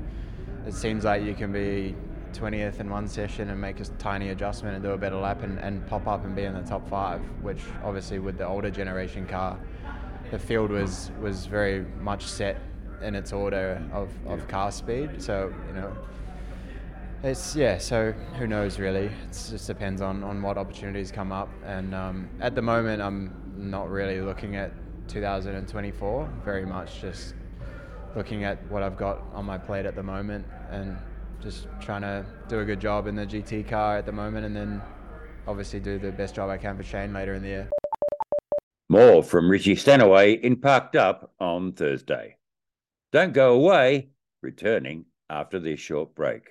it 0.67 0.75
seems 0.75 1.05
like 1.05 1.23
you 1.23 1.35
can 1.35 1.53
be 1.53 1.95
20th 2.33 2.81
in 2.81 2.89
one 2.89 3.09
session 3.09 3.51
and 3.51 3.61
make 3.61 3.81
a 3.81 3.85
tiny 3.85 4.29
adjustment 4.29 4.75
and 4.75 4.85
do 4.85 4.91
a 4.91 4.99
better 4.99 5.17
lap 5.17 5.43
and, 5.43 5.59
and 5.59 5.85
pop 5.87 6.07
up 6.07 6.25
and 6.25 6.37
be 6.37 6.45
in 6.45 6.55
the 6.55 6.63
top 6.63 6.89
five, 6.89 7.21
which 7.43 7.61
obviously 7.83 8.19
with 8.19 8.39
the 8.39 8.47
older 8.47 8.71
generation 8.71 9.27
car 9.27 9.59
the 10.31 10.39
field 10.39 10.71
was 10.71 11.11
was 11.21 11.47
very 11.47 11.85
much 12.01 12.25
set 12.25 12.57
in 13.03 13.15
its 13.15 13.33
order 13.33 13.83
of, 13.93 14.11
of 14.27 14.47
car 14.49 14.71
speed. 14.71 15.23
So 15.23 15.53
you 15.67 15.75
know, 15.75 15.97
it's 17.23 17.57
yeah. 17.57 17.79
So 17.79 18.13
who 18.39 18.47
knows 18.47 18.79
really? 18.79 19.07
It 19.07 19.33
just 19.33 19.67
depends 19.67 20.01
on, 20.01 20.23
on 20.23 20.43
what 20.43 20.59
opportunities 20.59 21.11
come 21.11 21.33
up. 21.33 21.49
And 21.65 21.95
um, 21.95 22.29
at 22.41 22.55
the 22.55 22.63
moment, 22.63 23.03
I'm 23.03 23.35
not 23.57 23.91
really 23.91 24.21
looking 24.21 24.57
at 24.57 24.73
2024. 25.09 26.31
Very 26.45 26.65
much 26.65 27.01
just 27.01 27.35
looking 28.17 28.45
at 28.45 28.59
what 28.71 28.83
I've 28.83 28.97
got 28.97 29.23
on 29.33 29.45
my 29.45 29.59
plate 29.59 29.87
at 29.87 29.95
the 29.95 30.03
moment 30.03 30.45
and 30.71 30.97
just 31.41 31.69
trying 31.81 32.03
to 32.03 32.25
do 32.49 32.61
a 32.61 32.65
good 32.65 32.81
job 32.81 33.07
in 33.07 33.15
the 33.15 33.27
GT 33.27 33.69
car 33.69 33.97
at 33.97 34.07
the 34.07 34.13
moment, 34.13 34.45
and 34.45 34.55
then 34.55 34.83
obviously 35.47 35.81
do 35.81 35.99
the 35.99 36.13
best 36.13 36.35
job 36.35 36.51
I 36.51 36.59
can 36.59 36.77
for 36.77 36.83
Shane 36.83 37.13
later 37.13 37.35
in 37.35 37.43
the 37.43 37.49
year. 37.49 37.71
More 38.91 39.23
from 39.23 39.49
Richie 39.49 39.77
Stanaway 39.77 40.33
in 40.33 40.57
Parked 40.57 40.97
Up 40.97 41.33
on 41.39 41.71
Thursday. 41.71 42.39
Don't 43.13 43.33
go 43.33 43.53
away, 43.53 44.09
returning 44.43 45.05
after 45.31 45.61
this 45.61 45.79
short 45.79 46.13
break. 46.17 46.49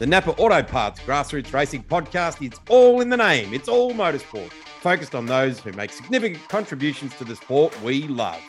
The 0.00 0.06
Napa 0.08 0.32
Auto 0.32 0.64
Parts 0.64 0.98
Grassroots 0.98 1.52
Racing 1.52 1.84
Podcast 1.84 2.44
is 2.44 2.58
all 2.68 3.02
in 3.02 3.08
the 3.08 3.16
name. 3.16 3.54
It's 3.54 3.68
all 3.68 3.92
motorsport, 3.92 4.50
focused 4.80 5.14
on 5.14 5.26
those 5.26 5.60
who 5.60 5.70
make 5.74 5.92
significant 5.92 6.48
contributions 6.48 7.14
to 7.18 7.24
the 7.24 7.36
sport 7.36 7.80
we 7.82 8.08
love. 8.08 8.40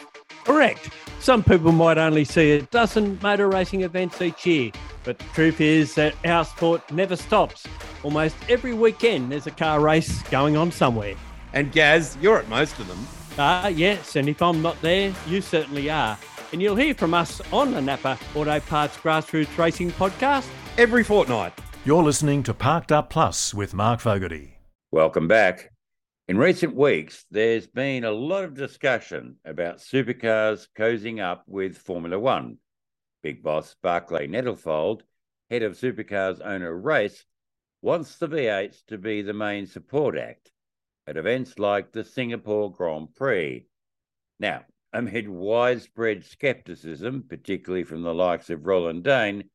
Correct. 0.43 0.89
Some 1.19 1.43
people 1.43 1.71
might 1.71 1.99
only 1.99 2.25
see 2.25 2.53
a 2.53 2.63
dozen 2.63 3.19
motor 3.21 3.47
racing 3.47 3.83
events 3.83 4.19
each 4.19 4.47
year, 4.47 4.71
but 5.03 5.19
the 5.19 5.25
truth 5.25 5.61
is 5.61 5.93
that 5.93 6.15
our 6.25 6.43
sport 6.43 6.91
never 6.91 7.15
stops. 7.15 7.67
Almost 8.01 8.35
every 8.49 8.73
weekend 8.73 9.31
there's 9.31 9.45
a 9.45 9.51
car 9.51 9.79
race 9.79 10.23
going 10.31 10.57
on 10.57 10.71
somewhere. 10.71 11.13
And 11.53 11.71
Gaz, 11.71 12.17
you're 12.19 12.39
at 12.39 12.49
most 12.49 12.79
of 12.79 12.87
them. 12.87 12.97
Ah, 13.39 13.65
uh, 13.65 13.67
yes, 13.67 14.15
and 14.15 14.27
if 14.27 14.41
I'm 14.41 14.63
not 14.63 14.81
there, 14.81 15.13
you 15.27 15.41
certainly 15.41 15.91
are. 15.91 16.17
And 16.51 16.59
you'll 16.59 16.75
hear 16.75 16.95
from 16.95 17.13
us 17.13 17.39
on 17.53 17.71
the 17.71 17.79
Napa 17.79 18.17
Auto 18.33 18.59
Parts 18.61 18.97
Grassroots 18.97 19.55
Racing 19.59 19.91
Podcast 19.91 20.47
every 20.79 21.03
fortnight. 21.03 21.53
You're 21.85 22.01
listening 22.01 22.41
to 22.43 22.55
Parked 22.55 22.91
Up 22.91 23.11
Plus 23.11 23.53
with 23.53 23.75
Mark 23.75 23.99
Fogarty. 23.99 24.57
Welcome 24.91 25.27
back. 25.27 25.71
In 26.27 26.39
recent 26.39 26.75
weeks, 26.75 27.25
there's 27.29 27.67
been 27.67 28.05
a 28.05 28.11
lot 28.11 28.43
of 28.43 28.55
discussion 28.55 29.35
about 29.45 29.77
supercars 29.77 30.67
cozying 30.75 31.23
up 31.23 31.43
with 31.45 31.77
Formula 31.77 32.17
One. 32.17 32.57
Big 33.21 33.43
boss 33.43 33.75
Barclay 33.83 34.27
Nettlefold, 34.27 35.01
head 35.51 35.61
of 35.61 35.77
Supercars 35.77 36.41
owner 36.43 36.75
Race, 36.75 37.23
wants 37.83 38.15
the 38.17 38.27
V8s 38.27 38.83
to 38.87 38.97
be 38.97 39.21
the 39.21 39.33
main 39.33 39.67
support 39.67 40.17
act 40.17 40.51
at 41.07 41.17
events 41.17 41.57
like 41.57 41.91
the 41.91 42.03
Singapore 42.03 42.71
Grand 42.71 43.15
Prix. 43.15 43.65
Now, 44.39 44.65
amid 44.93 45.29
widespread 45.29 46.25
scepticism, 46.25 47.23
particularly 47.27 47.83
from 47.83 48.03
the 48.03 48.13
likes 48.13 48.49
of 48.49 48.65
Roland 48.65 49.03
Dane, 49.03 49.45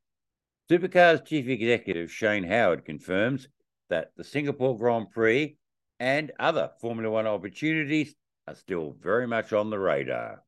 Supercars 0.70 1.24
chief 1.26 1.48
executive 1.48 2.10
Shane 2.10 2.44
Howard 2.44 2.84
confirms 2.84 3.48
that 3.90 4.12
the 4.16 4.24
Singapore 4.24 4.78
Grand 4.78 5.10
Prix 5.10 5.56
and 6.00 6.32
other 6.40 6.70
Formula 6.80 7.10
One 7.10 7.26
opportunities 7.26 8.14
are 8.48 8.54
still 8.54 8.96
very 9.00 9.26
much 9.26 9.52
on 9.52 9.70
the 9.70 9.78
radar. 9.78 10.42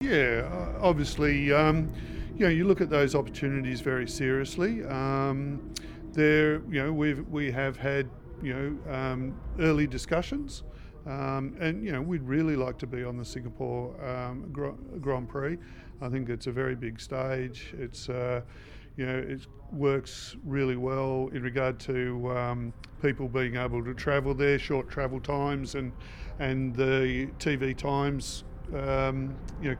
Yeah, 0.00 0.48
obviously, 0.80 1.52
um, 1.52 1.92
you 2.36 2.44
know, 2.44 2.50
you 2.50 2.66
look 2.66 2.80
at 2.80 2.90
those 2.90 3.14
opportunities 3.14 3.80
very 3.80 4.06
seriously. 4.06 4.84
Um, 4.84 5.74
there, 6.12 6.62
you 6.70 6.82
know, 6.82 6.92
we've 6.92 7.26
we 7.28 7.50
have 7.50 7.76
had 7.76 8.08
you 8.42 8.54
know 8.54 8.92
um, 8.94 9.34
early 9.58 9.86
discussions, 9.86 10.62
um, 11.06 11.56
and 11.60 11.84
you 11.84 11.92
know 11.92 12.02
we'd 12.02 12.22
really 12.22 12.56
like 12.56 12.78
to 12.78 12.86
be 12.86 13.04
on 13.04 13.16
the 13.16 13.24
Singapore 13.24 13.94
um, 14.04 14.52
Grand 15.00 15.28
Prix. 15.28 15.58
I 16.00 16.08
think 16.08 16.28
it's 16.28 16.46
a 16.46 16.52
very 16.52 16.74
big 16.74 17.00
stage. 17.00 17.74
It's 17.78 18.08
uh, 18.08 18.42
you 18.96 19.04
know, 19.04 19.18
it 19.18 19.46
works 19.72 20.36
really 20.44 20.76
well 20.76 21.28
in 21.32 21.42
regard 21.42 21.78
to 21.80 22.30
um, 22.36 22.72
people 23.02 23.28
being 23.28 23.56
able 23.56 23.84
to 23.84 23.94
travel 23.94 24.34
there, 24.34 24.58
short 24.58 24.88
travel 24.88 25.20
times, 25.20 25.74
and 25.74 25.92
and 26.38 26.74
the 26.74 27.28
TV 27.38 27.76
times. 27.76 28.44
Um, 28.74 29.36
you 29.62 29.76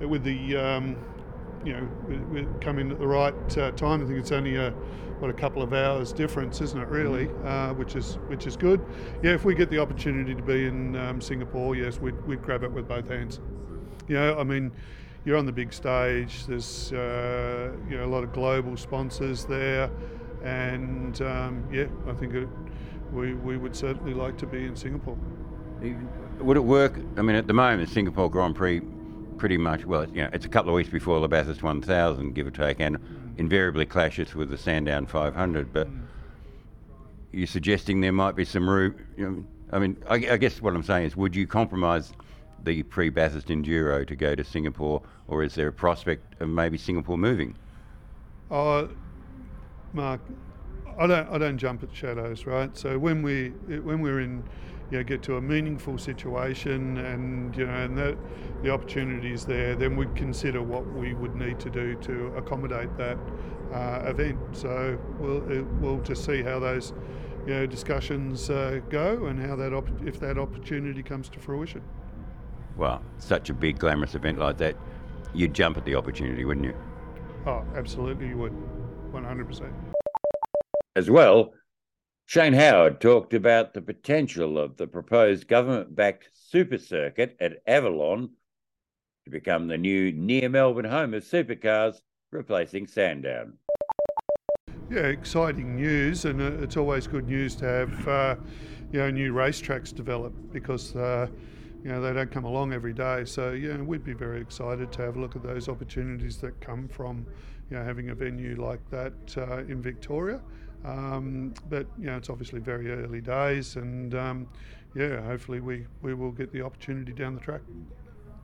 know, 0.00 0.08
with 0.08 0.24
the 0.24 0.56
um, 0.56 0.96
you 1.64 1.74
know, 1.74 1.88
we're 2.30 2.46
coming 2.60 2.90
at 2.90 2.98
the 2.98 3.06
right 3.06 3.58
uh, 3.58 3.70
time. 3.72 4.02
I 4.02 4.06
think 4.06 4.18
it's 4.18 4.32
only 4.32 4.56
a 4.56 4.72
what 5.20 5.30
a 5.30 5.34
couple 5.34 5.62
of 5.62 5.74
hours 5.74 6.12
difference, 6.12 6.60
isn't 6.60 6.80
it? 6.80 6.88
Really, 6.88 7.26
mm-hmm. 7.26 7.46
uh, 7.46 7.74
which 7.74 7.94
is 7.94 8.14
which 8.26 8.46
is 8.46 8.56
good. 8.56 8.84
Yeah, 9.22 9.32
if 9.32 9.44
we 9.44 9.54
get 9.54 9.70
the 9.70 9.78
opportunity 9.78 10.34
to 10.34 10.42
be 10.42 10.66
in 10.66 10.96
um, 10.96 11.20
Singapore, 11.20 11.76
yes, 11.76 11.98
we'd, 12.00 12.20
we'd 12.26 12.42
grab 12.42 12.64
it 12.64 12.72
with 12.72 12.88
both 12.88 13.08
hands. 13.08 13.40
You 14.08 14.16
know, 14.16 14.38
I 14.38 14.44
mean, 14.44 14.72
you're 15.24 15.36
on 15.36 15.46
the 15.46 15.52
big 15.52 15.72
stage. 15.72 16.46
There's 16.46 16.92
uh, 16.92 17.72
you 17.88 17.98
know 17.98 18.04
a 18.04 18.06
lot 18.06 18.24
of 18.24 18.32
global 18.32 18.76
sponsors 18.76 19.44
there, 19.44 19.90
and 20.42 21.20
um, 21.22 21.68
yeah, 21.70 21.86
I 22.08 22.12
think 22.14 22.34
it, 22.34 22.48
we 23.12 23.34
we 23.34 23.58
would 23.58 23.76
certainly 23.76 24.14
like 24.14 24.38
to 24.38 24.46
be 24.46 24.64
in 24.64 24.74
Singapore. 24.74 25.18
Would 26.40 26.56
it 26.56 26.60
work? 26.60 26.98
I 27.16 27.22
mean, 27.22 27.36
at 27.36 27.46
the 27.46 27.52
moment, 27.52 27.88
Singapore 27.90 28.30
Grand 28.30 28.54
Prix, 28.54 28.80
pretty 29.40 29.56
much. 29.56 29.84
Well, 29.84 30.06
you 30.10 30.22
know, 30.22 30.30
it's 30.32 30.44
a 30.44 30.48
couple 30.48 30.70
of 30.70 30.76
weeks 30.76 30.90
before 30.90 31.18
the 31.18 31.26
Bathurst 31.26 31.62
1000, 31.62 32.34
give 32.34 32.46
or 32.46 32.50
take, 32.50 32.78
and 32.78 32.98
invariably 33.38 33.86
clashes 33.86 34.34
with 34.34 34.50
the 34.50 34.58
Sandown 34.58 35.06
500. 35.06 35.72
But 35.72 35.88
you're 37.32 37.46
suggesting 37.46 38.00
there 38.00 38.12
might 38.12 38.36
be 38.36 38.44
some 38.44 38.68
room. 38.68 38.94
You 39.16 39.30
know, 39.30 39.44
I 39.72 39.78
mean, 39.78 39.96
I, 40.08 40.14
I 40.14 40.36
guess 40.36 40.60
what 40.60 40.74
I'm 40.74 40.82
saying 40.84 41.06
is, 41.06 41.16
would 41.16 41.34
you 41.34 41.48
compromise? 41.48 42.12
the 42.62 42.82
pre-Bathurst 42.82 43.48
Enduro 43.48 44.06
to 44.06 44.14
go 44.14 44.34
to 44.34 44.44
Singapore, 44.44 45.02
or 45.28 45.42
is 45.42 45.54
there 45.54 45.68
a 45.68 45.72
prospect 45.72 46.40
of 46.42 46.48
maybe 46.50 46.76
Singapore 46.76 47.16
moving? 47.16 47.56
Uh, 48.50 48.86
Mark, 49.92 50.20
I 50.98 51.06
don't 51.06 51.28
I 51.30 51.38
don't 51.38 51.56
jump 51.56 51.82
at 51.82 51.88
shadows, 51.94 52.46
right? 52.46 52.76
So 52.76 52.98
when 52.98 53.22
we 53.22 53.48
when 53.80 54.00
we're 54.00 54.20
in, 54.20 54.44
you 54.90 54.98
know, 54.98 55.04
get 55.04 55.22
to 55.22 55.36
a 55.36 55.40
meaningful 55.40 55.98
situation 55.98 56.98
and 56.98 57.56
you 57.56 57.66
know 57.66 57.72
and 57.72 57.96
that 57.98 58.16
the 58.62 58.70
opportunity 58.70 59.32
is 59.32 59.44
there, 59.44 59.74
then 59.74 59.96
we'd 59.96 60.14
consider 60.14 60.62
what 60.62 60.86
we 60.92 61.14
would 61.14 61.34
need 61.34 61.58
to 61.60 61.70
do 61.70 61.94
to 61.96 62.26
accommodate 62.36 62.96
that 62.96 63.18
uh, 63.72 64.02
event. 64.04 64.38
So 64.52 64.98
we'll 65.18 65.64
we'll 65.80 66.00
just 66.00 66.24
see 66.24 66.42
how 66.42 66.58
those 66.58 66.92
you 67.46 67.54
know 67.54 67.66
discussions 67.66 68.50
uh, 68.50 68.80
go 68.90 69.26
and 69.26 69.40
how 69.40 69.56
that 69.56 69.72
op- 69.72 70.06
if 70.06 70.20
that 70.20 70.38
opportunity 70.38 71.02
comes 71.02 71.28
to 71.30 71.38
fruition 71.38 71.82
well, 72.80 73.02
such 73.18 73.50
a 73.50 73.54
big, 73.54 73.78
glamorous 73.78 74.14
event 74.14 74.38
like 74.38 74.56
that, 74.58 74.74
you'd 75.34 75.54
jump 75.54 75.76
at 75.76 75.84
the 75.84 75.94
opportunity, 75.94 76.44
wouldn't 76.44 76.64
you? 76.66 76.74
Oh, 77.46 77.62
absolutely, 77.76 78.28
you 78.28 78.38
would. 78.38 78.54
100%. 79.12 79.70
As 80.96 81.10
well, 81.10 81.52
Shane 82.30 82.52
Howard 82.52 83.00
talked 83.00 83.34
about 83.34 83.74
the 83.74 83.82
potential 83.82 84.56
of 84.56 84.76
the 84.76 84.86
proposed 84.86 85.48
government 85.48 85.96
backed 85.96 86.30
super 86.32 86.78
circuit 86.78 87.36
at 87.40 87.60
Avalon 87.66 88.30
to 89.24 89.30
become 89.32 89.66
the 89.66 89.76
new 89.76 90.12
near 90.12 90.48
Melbourne 90.48 90.84
home 90.84 91.12
of 91.14 91.24
supercars, 91.24 92.00
replacing 92.30 92.86
Sandown. 92.86 93.54
Yeah, 94.88 95.06
exciting 95.06 95.74
news, 95.74 96.24
and 96.24 96.40
uh, 96.40 96.62
it's 96.62 96.76
always 96.76 97.08
good 97.08 97.26
news 97.26 97.56
to 97.56 97.64
have 97.64 98.06
uh, 98.06 98.36
you 98.92 99.00
know 99.00 99.10
new 99.10 99.32
racetracks 99.32 99.92
develop 99.92 100.32
because 100.52 100.94
uh, 100.94 101.26
you 101.82 101.90
know, 101.90 102.00
they 102.00 102.12
don't 102.12 102.30
come 102.30 102.44
along 102.44 102.72
every 102.72 102.92
day. 102.92 103.24
So, 103.24 103.52
yeah, 103.52 103.76
we'd 103.78 104.04
be 104.04 104.12
very 104.12 104.40
excited 104.40 104.92
to 104.92 105.02
have 105.02 105.16
a 105.16 105.20
look 105.20 105.34
at 105.34 105.42
those 105.42 105.68
opportunities 105.68 106.36
that 106.38 106.60
come 106.60 106.88
from, 106.88 107.26
you 107.70 107.76
know, 107.76 107.84
having 107.84 108.10
a 108.10 108.14
venue 108.14 108.60
like 108.60 108.80
that 108.90 109.12
uh, 109.36 109.58
in 109.58 109.80
Victoria. 109.80 110.40
Um, 110.84 111.54
but, 111.68 111.86
you 111.98 112.06
know, 112.06 112.16
it's 112.16 112.30
obviously 112.30 112.60
very 112.60 112.90
early 112.90 113.20
days 113.20 113.76
and, 113.76 114.14
um, 114.14 114.48
yeah, 114.94 115.20
hopefully 115.20 115.60
we, 115.60 115.86
we 116.02 116.14
will 116.14 116.32
get 116.32 116.52
the 116.52 116.62
opportunity 116.62 117.12
down 117.12 117.34
the 117.34 117.40
track. 117.40 117.60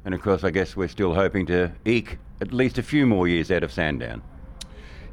And 0.04 0.14
of 0.14 0.22
course, 0.22 0.44
I 0.44 0.50
guess 0.50 0.76
we're 0.76 0.88
still 0.88 1.14
hoping 1.14 1.46
to 1.46 1.72
eke 1.84 2.18
at 2.40 2.52
least 2.52 2.78
a 2.78 2.82
few 2.82 3.06
more 3.06 3.26
years 3.26 3.50
out 3.50 3.64
of 3.64 3.72
Sandown. 3.72 4.22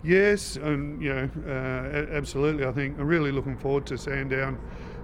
Yes, 0.03 0.57
and 0.57 1.01
you 1.01 1.13
know, 1.13 1.29
uh, 1.47 2.13
absolutely. 2.15 2.65
I 2.65 2.73
think 2.73 2.99
I'm 2.99 3.07
really 3.07 3.31
looking 3.31 3.57
forward 3.57 3.85
to 3.87 3.97
Sandown 3.97 4.59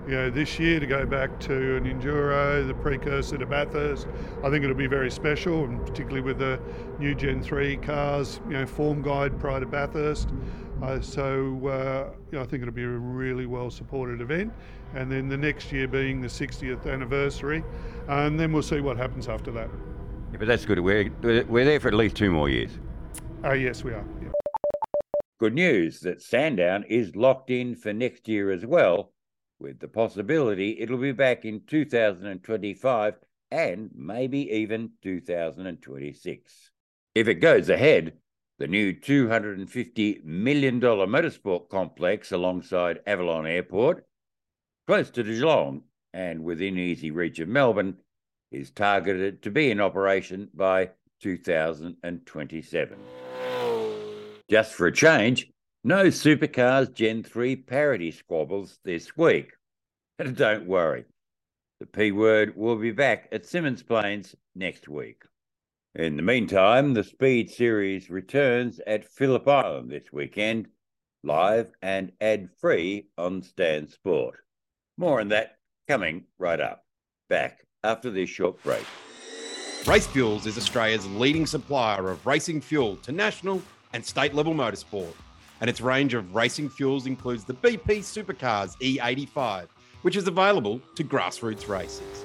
you 0.10 0.16
know, 0.16 0.30
this 0.32 0.58
year 0.58 0.80
to 0.80 0.88
go 0.88 1.06
back 1.06 1.40
to 1.40 1.76
an 1.76 1.84
enduro, 1.84 2.66
the 2.66 2.74
precursor 2.74 3.38
to 3.38 3.46
Bathurst. 3.46 4.08
I 4.44 4.50
think 4.50 4.64
it'll 4.64 4.76
be 4.76 4.88
very 4.88 5.12
special, 5.12 5.66
and 5.66 5.80
particularly 5.86 6.22
with 6.22 6.40
the 6.40 6.60
new 6.98 7.14
Gen 7.14 7.44
3 7.44 7.78
cars, 7.78 8.42
you 8.48 8.54
know, 8.54 8.66
form 8.66 9.04
guide 9.04 9.40
prior 9.40 9.60
to 9.60 9.68
Bathurst. 9.68 10.30
Uh, 10.82 11.00
so 11.00 11.68
uh, 11.68 12.12
you 12.32 12.40
know, 12.40 12.42
I 12.42 12.48
think 12.48 12.64
it'll 12.64 12.74
be 12.74 12.86
a 12.86 12.88
really 12.88 13.46
well 13.46 13.70
supported 13.70 14.20
event. 14.20 14.52
And 14.96 15.12
then 15.12 15.30
the 15.30 15.38
next 15.38 15.72
year 15.72 15.88
being 15.88 16.22
the 16.22 16.28
60th 16.28 16.92
anniversary, 16.92 17.64
and 18.08 18.40
then 18.40 18.52
we'll 18.52 18.64
see 18.64 18.82
what 18.82 18.98
happens 18.98 19.28
after 19.28 19.52
that. 19.52 19.70
Yeah, 20.32 20.40
but 20.40 20.48
that's 20.48 20.66
good. 20.66 20.80
We're, 20.80 21.12
we're 21.22 21.66
there 21.66 21.80
for 21.80 21.90
at 21.90 21.94
least 21.94 22.16
two 22.16 22.32
more 22.32 22.50
years. 22.50 22.72
Oh, 23.44 23.54
yes, 23.54 23.84
we 23.84 23.92
are. 23.92 24.04
Yeah. 24.24 24.30
Good 25.38 25.54
news 25.54 26.00
that 26.00 26.24
Sandown 26.24 26.84
is 26.90 27.16
locked 27.16 27.52
in 27.52 27.76
for 27.76 27.94
next 27.94 28.28
year 28.28 28.50
as 28.50 28.66
well 28.66 29.12
with 29.60 29.80
the 29.80 29.88
possibility 29.88 30.80
it'll 30.80 30.98
be 30.98 31.12
back 31.12 31.46
in 31.46 31.62
2025 31.68 33.16
and 33.52 33.90
maybe 33.94 34.52
even 34.52 34.92
2026. 35.02 36.72
If 37.16 37.28
it 37.28 37.36
goes 37.36 37.70
ahead, 37.70 38.14
the 38.60 38.68
new 38.68 38.94
$250 38.94 40.24
million 40.24 40.80
motorsport 40.80 41.70
complex 41.70 42.32
alongside 42.32 43.00
Avalon 43.08 43.48
Airport, 43.48 44.06
close 44.86 45.10
to 45.12 45.24
Geelong 45.24 45.84
and 46.14 46.44
within 46.44 46.78
easy 46.78 47.12
reach 47.12 47.40
of 47.40 47.48
Melbourne, 47.48 47.98
is 48.52 48.72
targeted 48.72 49.42
to 49.44 49.52
be 49.52 49.72
in 49.72 49.80
operation 49.80 50.50
by 50.54 50.90
2027. 51.22 52.98
Just 54.50 54.74
for 54.74 54.88
a 54.88 54.92
change, 54.92 55.52
no 55.84 56.06
Supercars 56.06 56.94
Gen 56.94 57.24
3 57.24 57.56
parity 57.56 58.12
squabbles 58.12 58.80
this 58.84 59.16
week. 59.16 59.54
And 60.18 60.36
don't 60.36 60.68
worry, 60.68 61.06
the 61.80 61.86
P 61.86 62.12
word 62.12 62.56
will 62.56 62.76
be 62.76 62.92
back 62.92 63.30
at 63.32 63.44
Symmons 63.44 63.86
Plains 63.86 64.36
next 64.56 64.90
week. 64.90 65.24
In 65.96 66.18
the 66.18 66.22
meantime, 66.22 66.94
the 66.94 67.04
Speed 67.04 67.50
Series 67.50 68.10
returns 68.10 68.80
at 68.86 69.06
Phillip 69.06 69.48
Island 69.48 69.90
this 69.90 70.12
weekend, 70.12 70.68
live 71.24 71.72
and 71.82 72.12
ad 72.22 72.50
free 72.60 73.08
on 73.18 73.42
Stan 73.42 73.88
Sport. 73.88 74.40
More 74.98 75.20
on 75.20 75.30
that 75.30 75.58
coming 75.88 76.26
right 76.38 76.60
up. 76.60 76.86
Back 77.30 77.66
after 77.84 78.12
this 78.12 78.30
short 78.30 78.62
break. 78.64 78.86
Race 79.88 80.08
Fuels 80.08 80.46
is 80.46 80.58
Australia's 80.58 81.08
leading 81.08 81.46
supplier 81.46 82.10
of 82.10 82.26
racing 82.26 82.62
fuel 82.62 82.98
to 82.98 83.12
national 83.12 83.62
and 83.94 84.06
state 84.06 84.36
level 84.36 84.54
motorsport. 84.54 85.14
And 85.62 85.70
its 85.70 85.82
range 85.82 86.14
of 86.14 86.34
racing 86.34 86.70
fuels 86.70 87.06
includes 87.06 87.44
the 87.44 87.54
BP 87.54 88.00
Supercars 88.00 88.78
E85, 88.78 89.68
which 90.04 90.16
is 90.16 90.28
available 90.28 90.80
to 90.96 91.04
grassroots 91.04 91.68
races. 91.68 92.24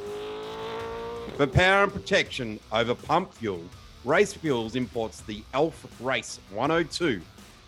For 1.37 1.47
power 1.47 1.85
and 1.85 1.93
protection 1.93 2.61
over 2.71 2.95
pump 2.95 3.33
fuel, 3.35 3.65
Race 4.05 4.35
Fuels 4.35 4.77
imports 4.77 5.23
the 5.23 5.43
ELF 5.55 5.87
Race 6.01 6.39
102, 6.51 7.21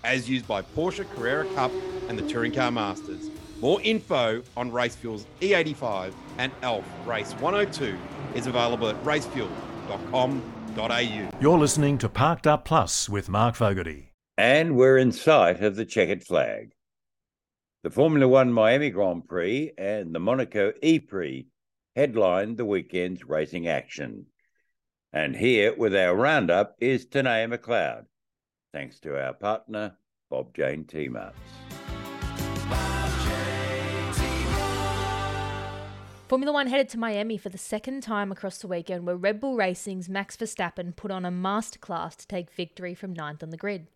as 0.04 0.28
used 0.28 0.46
by 0.46 0.62
Porsche 0.62 1.08
Carrera 1.14 1.46
Cup 1.54 1.72
and 2.08 2.18
the 2.18 2.28
Touring 2.28 2.52
Car 2.52 2.70
Masters. 2.70 3.30
More 3.60 3.80
info 3.82 4.42
on 4.56 4.70
Race 4.70 4.94
Fuels 4.96 5.26
E85 5.40 6.12
and 6.38 6.52
ELF 6.62 6.84
Race 7.06 7.32
102 7.34 7.96
is 8.34 8.46
available 8.46 8.88
at 8.88 9.02
racefuel.com.au. 9.02 11.30
You're 11.40 11.58
listening 11.58 11.98
to 11.98 12.08
Parked 12.08 12.46
Up 12.46 12.64
Plus 12.64 13.08
with 13.08 13.28
Mark 13.28 13.56
Fogarty. 13.56 14.05
And 14.38 14.76
we're 14.76 14.98
in 14.98 15.12
sight 15.12 15.62
of 15.62 15.76
the 15.76 15.86
checkered 15.86 16.22
flag. 16.22 16.72
The 17.82 17.90
Formula 17.90 18.28
One 18.28 18.52
Miami 18.52 18.90
Grand 18.90 19.26
Prix 19.26 19.72
and 19.78 20.14
the 20.14 20.18
Monaco 20.18 20.74
E 20.82 20.98
Prix 20.98 21.46
headlined 21.94 22.58
the 22.58 22.66
weekend's 22.66 23.24
racing 23.24 23.66
action. 23.66 24.26
And 25.10 25.34
here 25.34 25.74
with 25.74 25.96
our 25.96 26.14
roundup 26.14 26.76
is 26.80 27.06
Tanea 27.06 27.50
McLeod, 27.50 28.04
thanks 28.74 29.00
to 29.00 29.18
our 29.18 29.32
partner, 29.32 29.96
Bob 30.28 30.54
Jane 30.54 30.84
T 30.84 31.08
Marts. 31.08 31.38
Formula 36.28 36.52
One 36.52 36.66
headed 36.66 36.90
to 36.90 36.98
Miami 36.98 37.38
for 37.38 37.48
the 37.48 37.56
second 37.56 38.02
time 38.02 38.30
across 38.30 38.58
the 38.58 38.66
weekend, 38.66 39.06
where 39.06 39.16
Red 39.16 39.40
Bull 39.40 39.56
Racing's 39.56 40.10
Max 40.10 40.36
Verstappen 40.36 40.94
put 40.94 41.10
on 41.10 41.24
a 41.24 41.30
masterclass 41.30 42.16
to 42.16 42.26
take 42.26 42.50
victory 42.50 42.94
from 42.94 43.14
ninth 43.14 43.42
on 43.42 43.48
the 43.48 43.56
grid. 43.56 43.86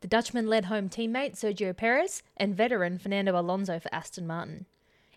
The 0.00 0.06
Dutchman 0.06 0.46
led 0.46 0.66
home 0.66 0.88
teammate 0.88 1.34
Sergio 1.34 1.76
Perez 1.76 2.22
and 2.36 2.54
veteran 2.54 2.98
Fernando 2.98 3.38
Alonso 3.38 3.80
for 3.80 3.92
Aston 3.92 4.28
Martin. 4.28 4.66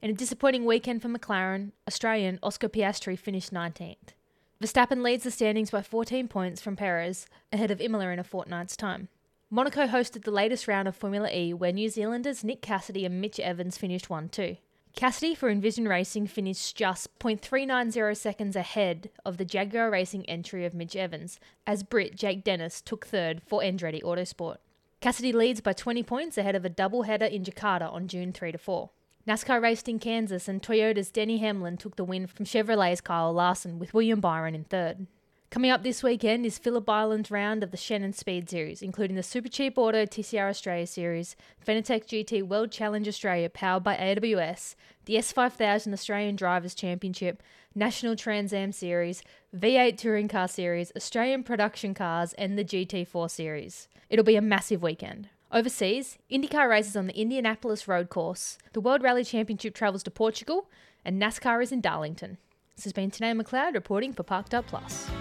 In 0.01 0.09
a 0.09 0.13
disappointing 0.13 0.65
weekend 0.65 1.03
for 1.03 1.07
McLaren, 1.07 1.71
Australian 1.87 2.39
Oscar 2.41 2.67
Piastri 2.67 3.17
finished 3.17 3.53
19th. 3.53 4.15
Verstappen 4.59 5.03
leads 5.03 5.23
the 5.23 5.29
standings 5.29 5.69
by 5.69 5.83
14 5.83 6.27
points 6.27 6.61
from 6.61 6.75
Perez, 6.75 7.27
ahead 7.53 7.69
of 7.69 7.79
Imola 7.79 8.09
in 8.09 8.17
a 8.17 8.23
fortnight's 8.23 8.75
time. 8.75 9.07
Monaco 9.51 9.85
hosted 9.85 10.23
the 10.23 10.31
latest 10.31 10.67
round 10.67 10.87
of 10.87 10.95
Formula 10.95 11.29
E, 11.31 11.53
where 11.53 11.71
New 11.71 11.87
Zealanders 11.87 12.43
Nick 12.43 12.63
Cassidy 12.63 13.05
and 13.05 13.21
Mitch 13.21 13.39
Evans 13.39 13.77
finished 13.77 14.09
1 14.09 14.29
2. 14.29 14.57
Cassidy 14.95 15.35
for 15.35 15.49
Envision 15.49 15.87
Racing 15.87 16.25
finished 16.25 16.75
just 16.75 17.07
0.390 17.19 18.17
seconds 18.17 18.55
ahead 18.55 19.11
of 19.23 19.37
the 19.37 19.45
Jaguar 19.45 19.91
Racing 19.91 20.25
entry 20.27 20.65
of 20.65 20.73
Mitch 20.73 20.95
Evans, 20.95 21.39
as 21.67 21.83
Brit 21.83 22.15
Jake 22.15 22.43
Dennis 22.43 22.81
took 22.81 23.05
third 23.05 23.43
for 23.45 23.61
Andretti 23.61 24.01
Autosport. 24.01 24.57
Cassidy 25.01 25.31
leads 25.31 25.61
by 25.61 25.73
20 25.73 26.03
points 26.03 26.37
ahead 26.37 26.55
of 26.55 26.63
a 26.63 26.69
doubleheader 26.69 27.27
in 27.27 27.43
Jakarta 27.43 27.91
on 27.91 28.07
June 28.07 28.31
3 28.31 28.51
to 28.51 28.59
4. 28.59 28.91
NASCAR 29.27 29.59
raced 29.59 29.89
in 29.89 29.97
Kansas 29.97 30.47
and 30.47 30.61
Toyota's 30.61 31.09
Denny 31.09 31.39
Hamlin 31.39 31.75
took 31.75 31.95
the 31.95 32.03
win 32.03 32.27
from 32.27 32.45
Chevrolet's 32.45 33.01
Kyle 33.01 33.33
Larson 33.33 33.79
with 33.79 33.95
William 33.95 34.19
Byron 34.19 34.53
in 34.53 34.63
third. 34.63 35.07
Coming 35.51 35.69
up 35.69 35.83
this 35.83 36.01
weekend 36.01 36.45
is 36.45 36.57
Phillip 36.57 36.87
Island's 36.87 37.29
round 37.29 37.61
of 37.61 37.71
the 37.71 37.77
Shannon 37.77 38.13
Speed 38.13 38.49
Series, 38.49 38.81
including 38.81 39.17
the 39.17 39.21
Super 39.21 39.49
Cheap 39.49 39.77
Auto 39.77 40.05
TCR 40.05 40.47
Australia 40.47 40.87
Series, 40.87 41.35
Fanatec 41.67 42.05
GT 42.05 42.41
World 42.41 42.71
Challenge 42.71 43.05
Australia 43.05 43.49
powered 43.49 43.83
by 43.83 43.97
AWS, 43.97 44.75
the 45.03 45.15
S5000 45.15 45.91
Australian 45.91 46.37
Drivers 46.37 46.73
Championship, 46.73 47.43
National 47.75 48.15
Trans 48.15 48.53
Am 48.53 48.71
Series, 48.71 49.23
V8 49.53 49.97
Touring 49.97 50.29
Car 50.29 50.47
Series, 50.47 50.93
Australian 50.95 51.43
Production 51.43 51.93
Cars, 51.93 52.31
and 52.37 52.57
the 52.57 52.63
GT4 52.63 53.29
Series. 53.29 53.89
It'll 54.09 54.23
be 54.23 54.37
a 54.37 54.41
massive 54.41 54.81
weekend. 54.81 55.27
Overseas, 55.51 56.17
IndyCar 56.31 56.69
races 56.69 56.95
on 56.95 57.07
the 57.07 57.19
Indianapolis 57.19 57.89
Road 57.89 58.07
Course, 58.07 58.57
the 58.71 58.79
World 58.79 59.03
Rally 59.03 59.25
Championship 59.25 59.75
travels 59.75 60.03
to 60.03 60.11
Portugal, 60.11 60.69
and 61.03 61.21
NASCAR 61.21 61.61
is 61.61 61.73
in 61.73 61.81
Darlington. 61.81 62.37
This 62.77 62.85
has 62.85 62.93
been 62.93 63.11
Tanea 63.11 63.37
McLeod 63.39 63.73
reporting 63.73 64.13
for 64.13 64.23
Parked 64.23 64.53
Up 64.53 64.65
Plus. 64.67 65.11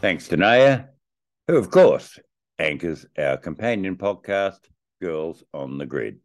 Thanks 0.00 0.28
to 0.28 0.36
Naya, 0.36 0.84
who, 1.48 1.56
of 1.56 1.70
course, 1.70 2.18
anchors 2.58 3.06
our 3.18 3.36
companion 3.36 3.96
podcast, 3.96 4.60
Girls 5.02 5.42
on 5.52 5.78
the 5.78 5.86
Grid. 5.86 6.20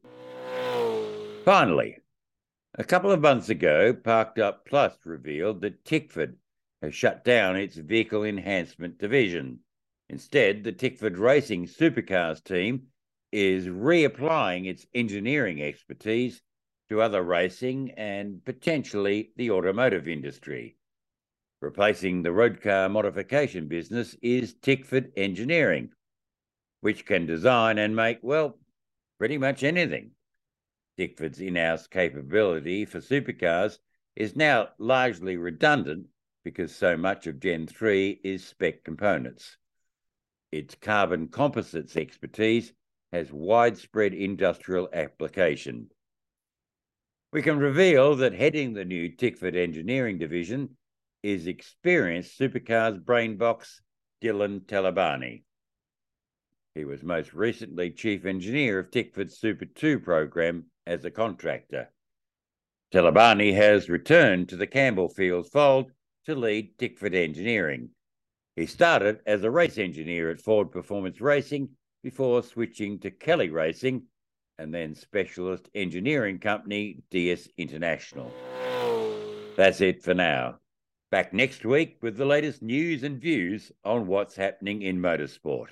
Finally, 1.46 1.98
a 2.76 2.84
couple 2.84 3.12
of 3.12 3.22
months 3.22 3.50
ago, 3.50 3.94
Parked 3.94 4.40
Up 4.40 4.66
Plus 4.66 4.94
revealed 5.04 5.62
that 5.62 5.84
Tickford 5.84 6.36
has 6.82 6.94
shut 6.96 7.24
down 7.24 7.56
its 7.56 7.76
vehicle 7.76 8.24
enhancement 8.24 8.98
division. 8.98 9.60
Instead, 10.10 10.64
the 10.64 10.72
Tickford 10.72 11.18
Racing 11.18 11.66
Supercars 11.66 12.44
team 12.44 12.84
is 13.32 13.66
reapplying 13.66 14.68
its 14.68 14.86
engineering 14.94 15.62
expertise 15.62 16.42
to 16.92 17.02
other 17.02 17.24
racing 17.24 17.90
and 17.96 18.44
potentially 18.44 19.32
the 19.38 19.50
automotive 19.50 20.10
industry. 20.10 20.76
Replacing 21.62 22.22
the 22.22 22.34
road 22.34 22.60
car 22.60 22.90
modification 22.90 23.70
business 23.70 24.14
is 24.22 24.56
Tickford 24.56 25.14
Engineering, 25.16 25.92
which 26.82 27.06
can 27.06 27.26
design 27.26 27.78
and 27.78 27.96
make, 27.96 28.20
well, 28.22 28.60
pretty 29.18 29.38
much 29.38 29.64
anything. 29.64 30.12
Tickford's 30.98 31.40
in 31.40 31.56
house 31.56 31.88
capability 31.88 32.84
for 32.84 33.00
supercars 33.00 33.78
is 34.18 34.36
now 34.36 34.68
largely 34.78 35.38
redundant 35.38 36.08
because 36.44 36.76
so 36.76 36.98
much 36.98 37.26
of 37.26 37.40
Gen 37.40 37.68
3 37.68 38.20
is 38.22 38.46
spec 38.46 38.84
components. 38.84 39.56
Its 40.52 40.76
carbon 40.76 41.30
composites 41.30 41.96
expertise 41.96 42.74
has 43.14 43.32
widespread 43.32 44.14
industrial 44.14 44.90
application. 44.92 45.90
We 47.34 47.42
can 47.42 47.60
reveal 47.60 48.18
that 48.18 48.34
heading 48.34 48.74
the 48.74 48.84
new 48.84 49.08
Tickford 49.08 49.56
Engineering 49.56 50.18
Division 50.18 50.76
is 51.24 51.48
experienced 51.48 52.38
supercars 52.38 53.02
brain 53.02 53.38
box 53.38 53.82
Dylan 54.22 54.66
Talabani. 54.66 55.44
He 56.76 56.84
was 56.84 57.04
most 57.04 57.34
recently 57.34 57.92
chief 57.92 58.26
engineer 58.26 58.80
of 58.80 58.92
Tickford's 58.92 59.40
Super 59.40 59.64
2 59.64 60.02
program 60.02 60.66
as 60.86 61.06
a 61.06 61.12
contractor. 61.12 61.90
Talabani 62.94 63.54
has 63.54 63.88
returned 63.88 64.50
to 64.50 64.58
the 64.58 64.68
Campbellfields 64.68 65.54
fold 65.54 65.90
to 66.26 66.36
lead 66.36 66.78
Tickford 66.78 67.16
Engineering. 67.16 67.92
He 68.58 68.66
started 68.66 69.22
as 69.26 69.42
a 69.46 69.52
race 69.52 69.78
engineer 69.78 70.32
at 70.32 70.42
Ford 70.42 70.70
Performance 70.70 71.22
Racing 71.22 71.70
before 72.04 72.44
switching 72.44 73.00
to 73.00 73.10
Kelly 73.10 73.50
Racing 73.50 74.04
and 74.62 74.72
then 74.72 74.94
specialist 74.94 75.70
engineering 75.74 76.38
company 76.38 77.02
DS 77.10 77.48
International. 77.58 78.32
That's 79.58 79.82
it 79.82 80.04
for 80.04 80.14
now. 80.14 80.60
Back 81.10 81.34
next 81.34 81.66
week 81.66 81.98
with 82.02 82.16
the 82.16 82.26
latest 82.26 82.62
news 82.62 83.02
and 83.04 83.20
views 83.20 83.72
on 83.84 84.06
what's 84.06 84.36
happening 84.36 84.84
in 84.84 85.02
motorsport. 85.02 85.70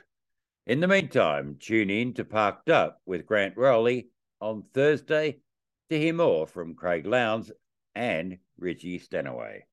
In 0.65 0.80
the 0.80 0.88
meantime, 0.88 1.58
tune 1.60 1.91
in 1.91 2.13
to 2.15 2.25
Parked 2.25 2.69
Up 2.69 2.99
with 3.06 3.28
Grant 3.28 3.56
Rowley 3.56 4.10
on 4.41 4.63
Thursday 4.73 5.38
to 5.89 5.99
hear 5.99 6.13
more 6.13 6.47
from 6.47 6.75
Craig 6.75 7.06
Lowndes 7.06 7.52
and 7.93 8.39
Richie 8.58 8.99
Stanaway. 8.99 9.65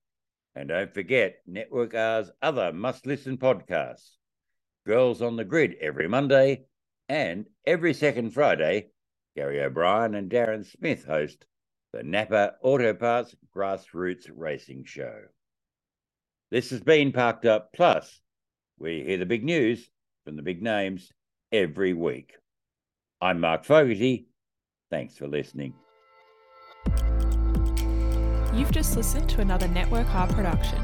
And 0.54 0.68
don't 0.68 0.92
forget 0.92 1.38
Network 1.46 1.94
R's 1.94 2.30
other 2.42 2.72
must 2.72 3.06
listen 3.06 3.38
podcasts 3.38 4.10
Girls 4.86 5.20
on 5.20 5.36
the 5.36 5.44
Grid 5.44 5.74
every 5.80 6.06
Monday 6.06 6.66
and 7.08 7.46
every 7.64 7.92
second 7.94 8.30
Friday. 8.30 8.90
Gary 9.36 9.60
O'Brien 9.60 10.14
and 10.14 10.30
Darren 10.30 10.64
Smith 10.64 11.04
host 11.04 11.44
the 11.92 12.02
Napa 12.02 12.54
Auto 12.62 12.94
Parts 12.94 13.36
Grassroots 13.54 14.30
Racing 14.34 14.84
Show. 14.86 15.24
This 16.50 16.70
has 16.70 16.80
been 16.80 17.12
Parked 17.12 17.44
Up 17.44 17.70
Plus. 17.74 18.22
We 18.78 19.04
hear 19.04 19.18
the 19.18 19.26
big 19.26 19.44
news 19.44 19.90
from 20.24 20.36
the 20.36 20.42
big 20.42 20.62
names 20.62 21.12
every 21.52 21.92
week. 21.92 22.32
I'm 23.20 23.40
Mark 23.40 23.64
Fogarty. 23.64 24.28
Thanks 24.90 25.18
for 25.18 25.28
listening. 25.28 25.74
You've 28.54 28.72
just 28.72 28.96
listened 28.96 29.28
to 29.30 29.42
another 29.42 29.68
Network 29.68 30.08
R 30.14 30.28
production. 30.28 30.80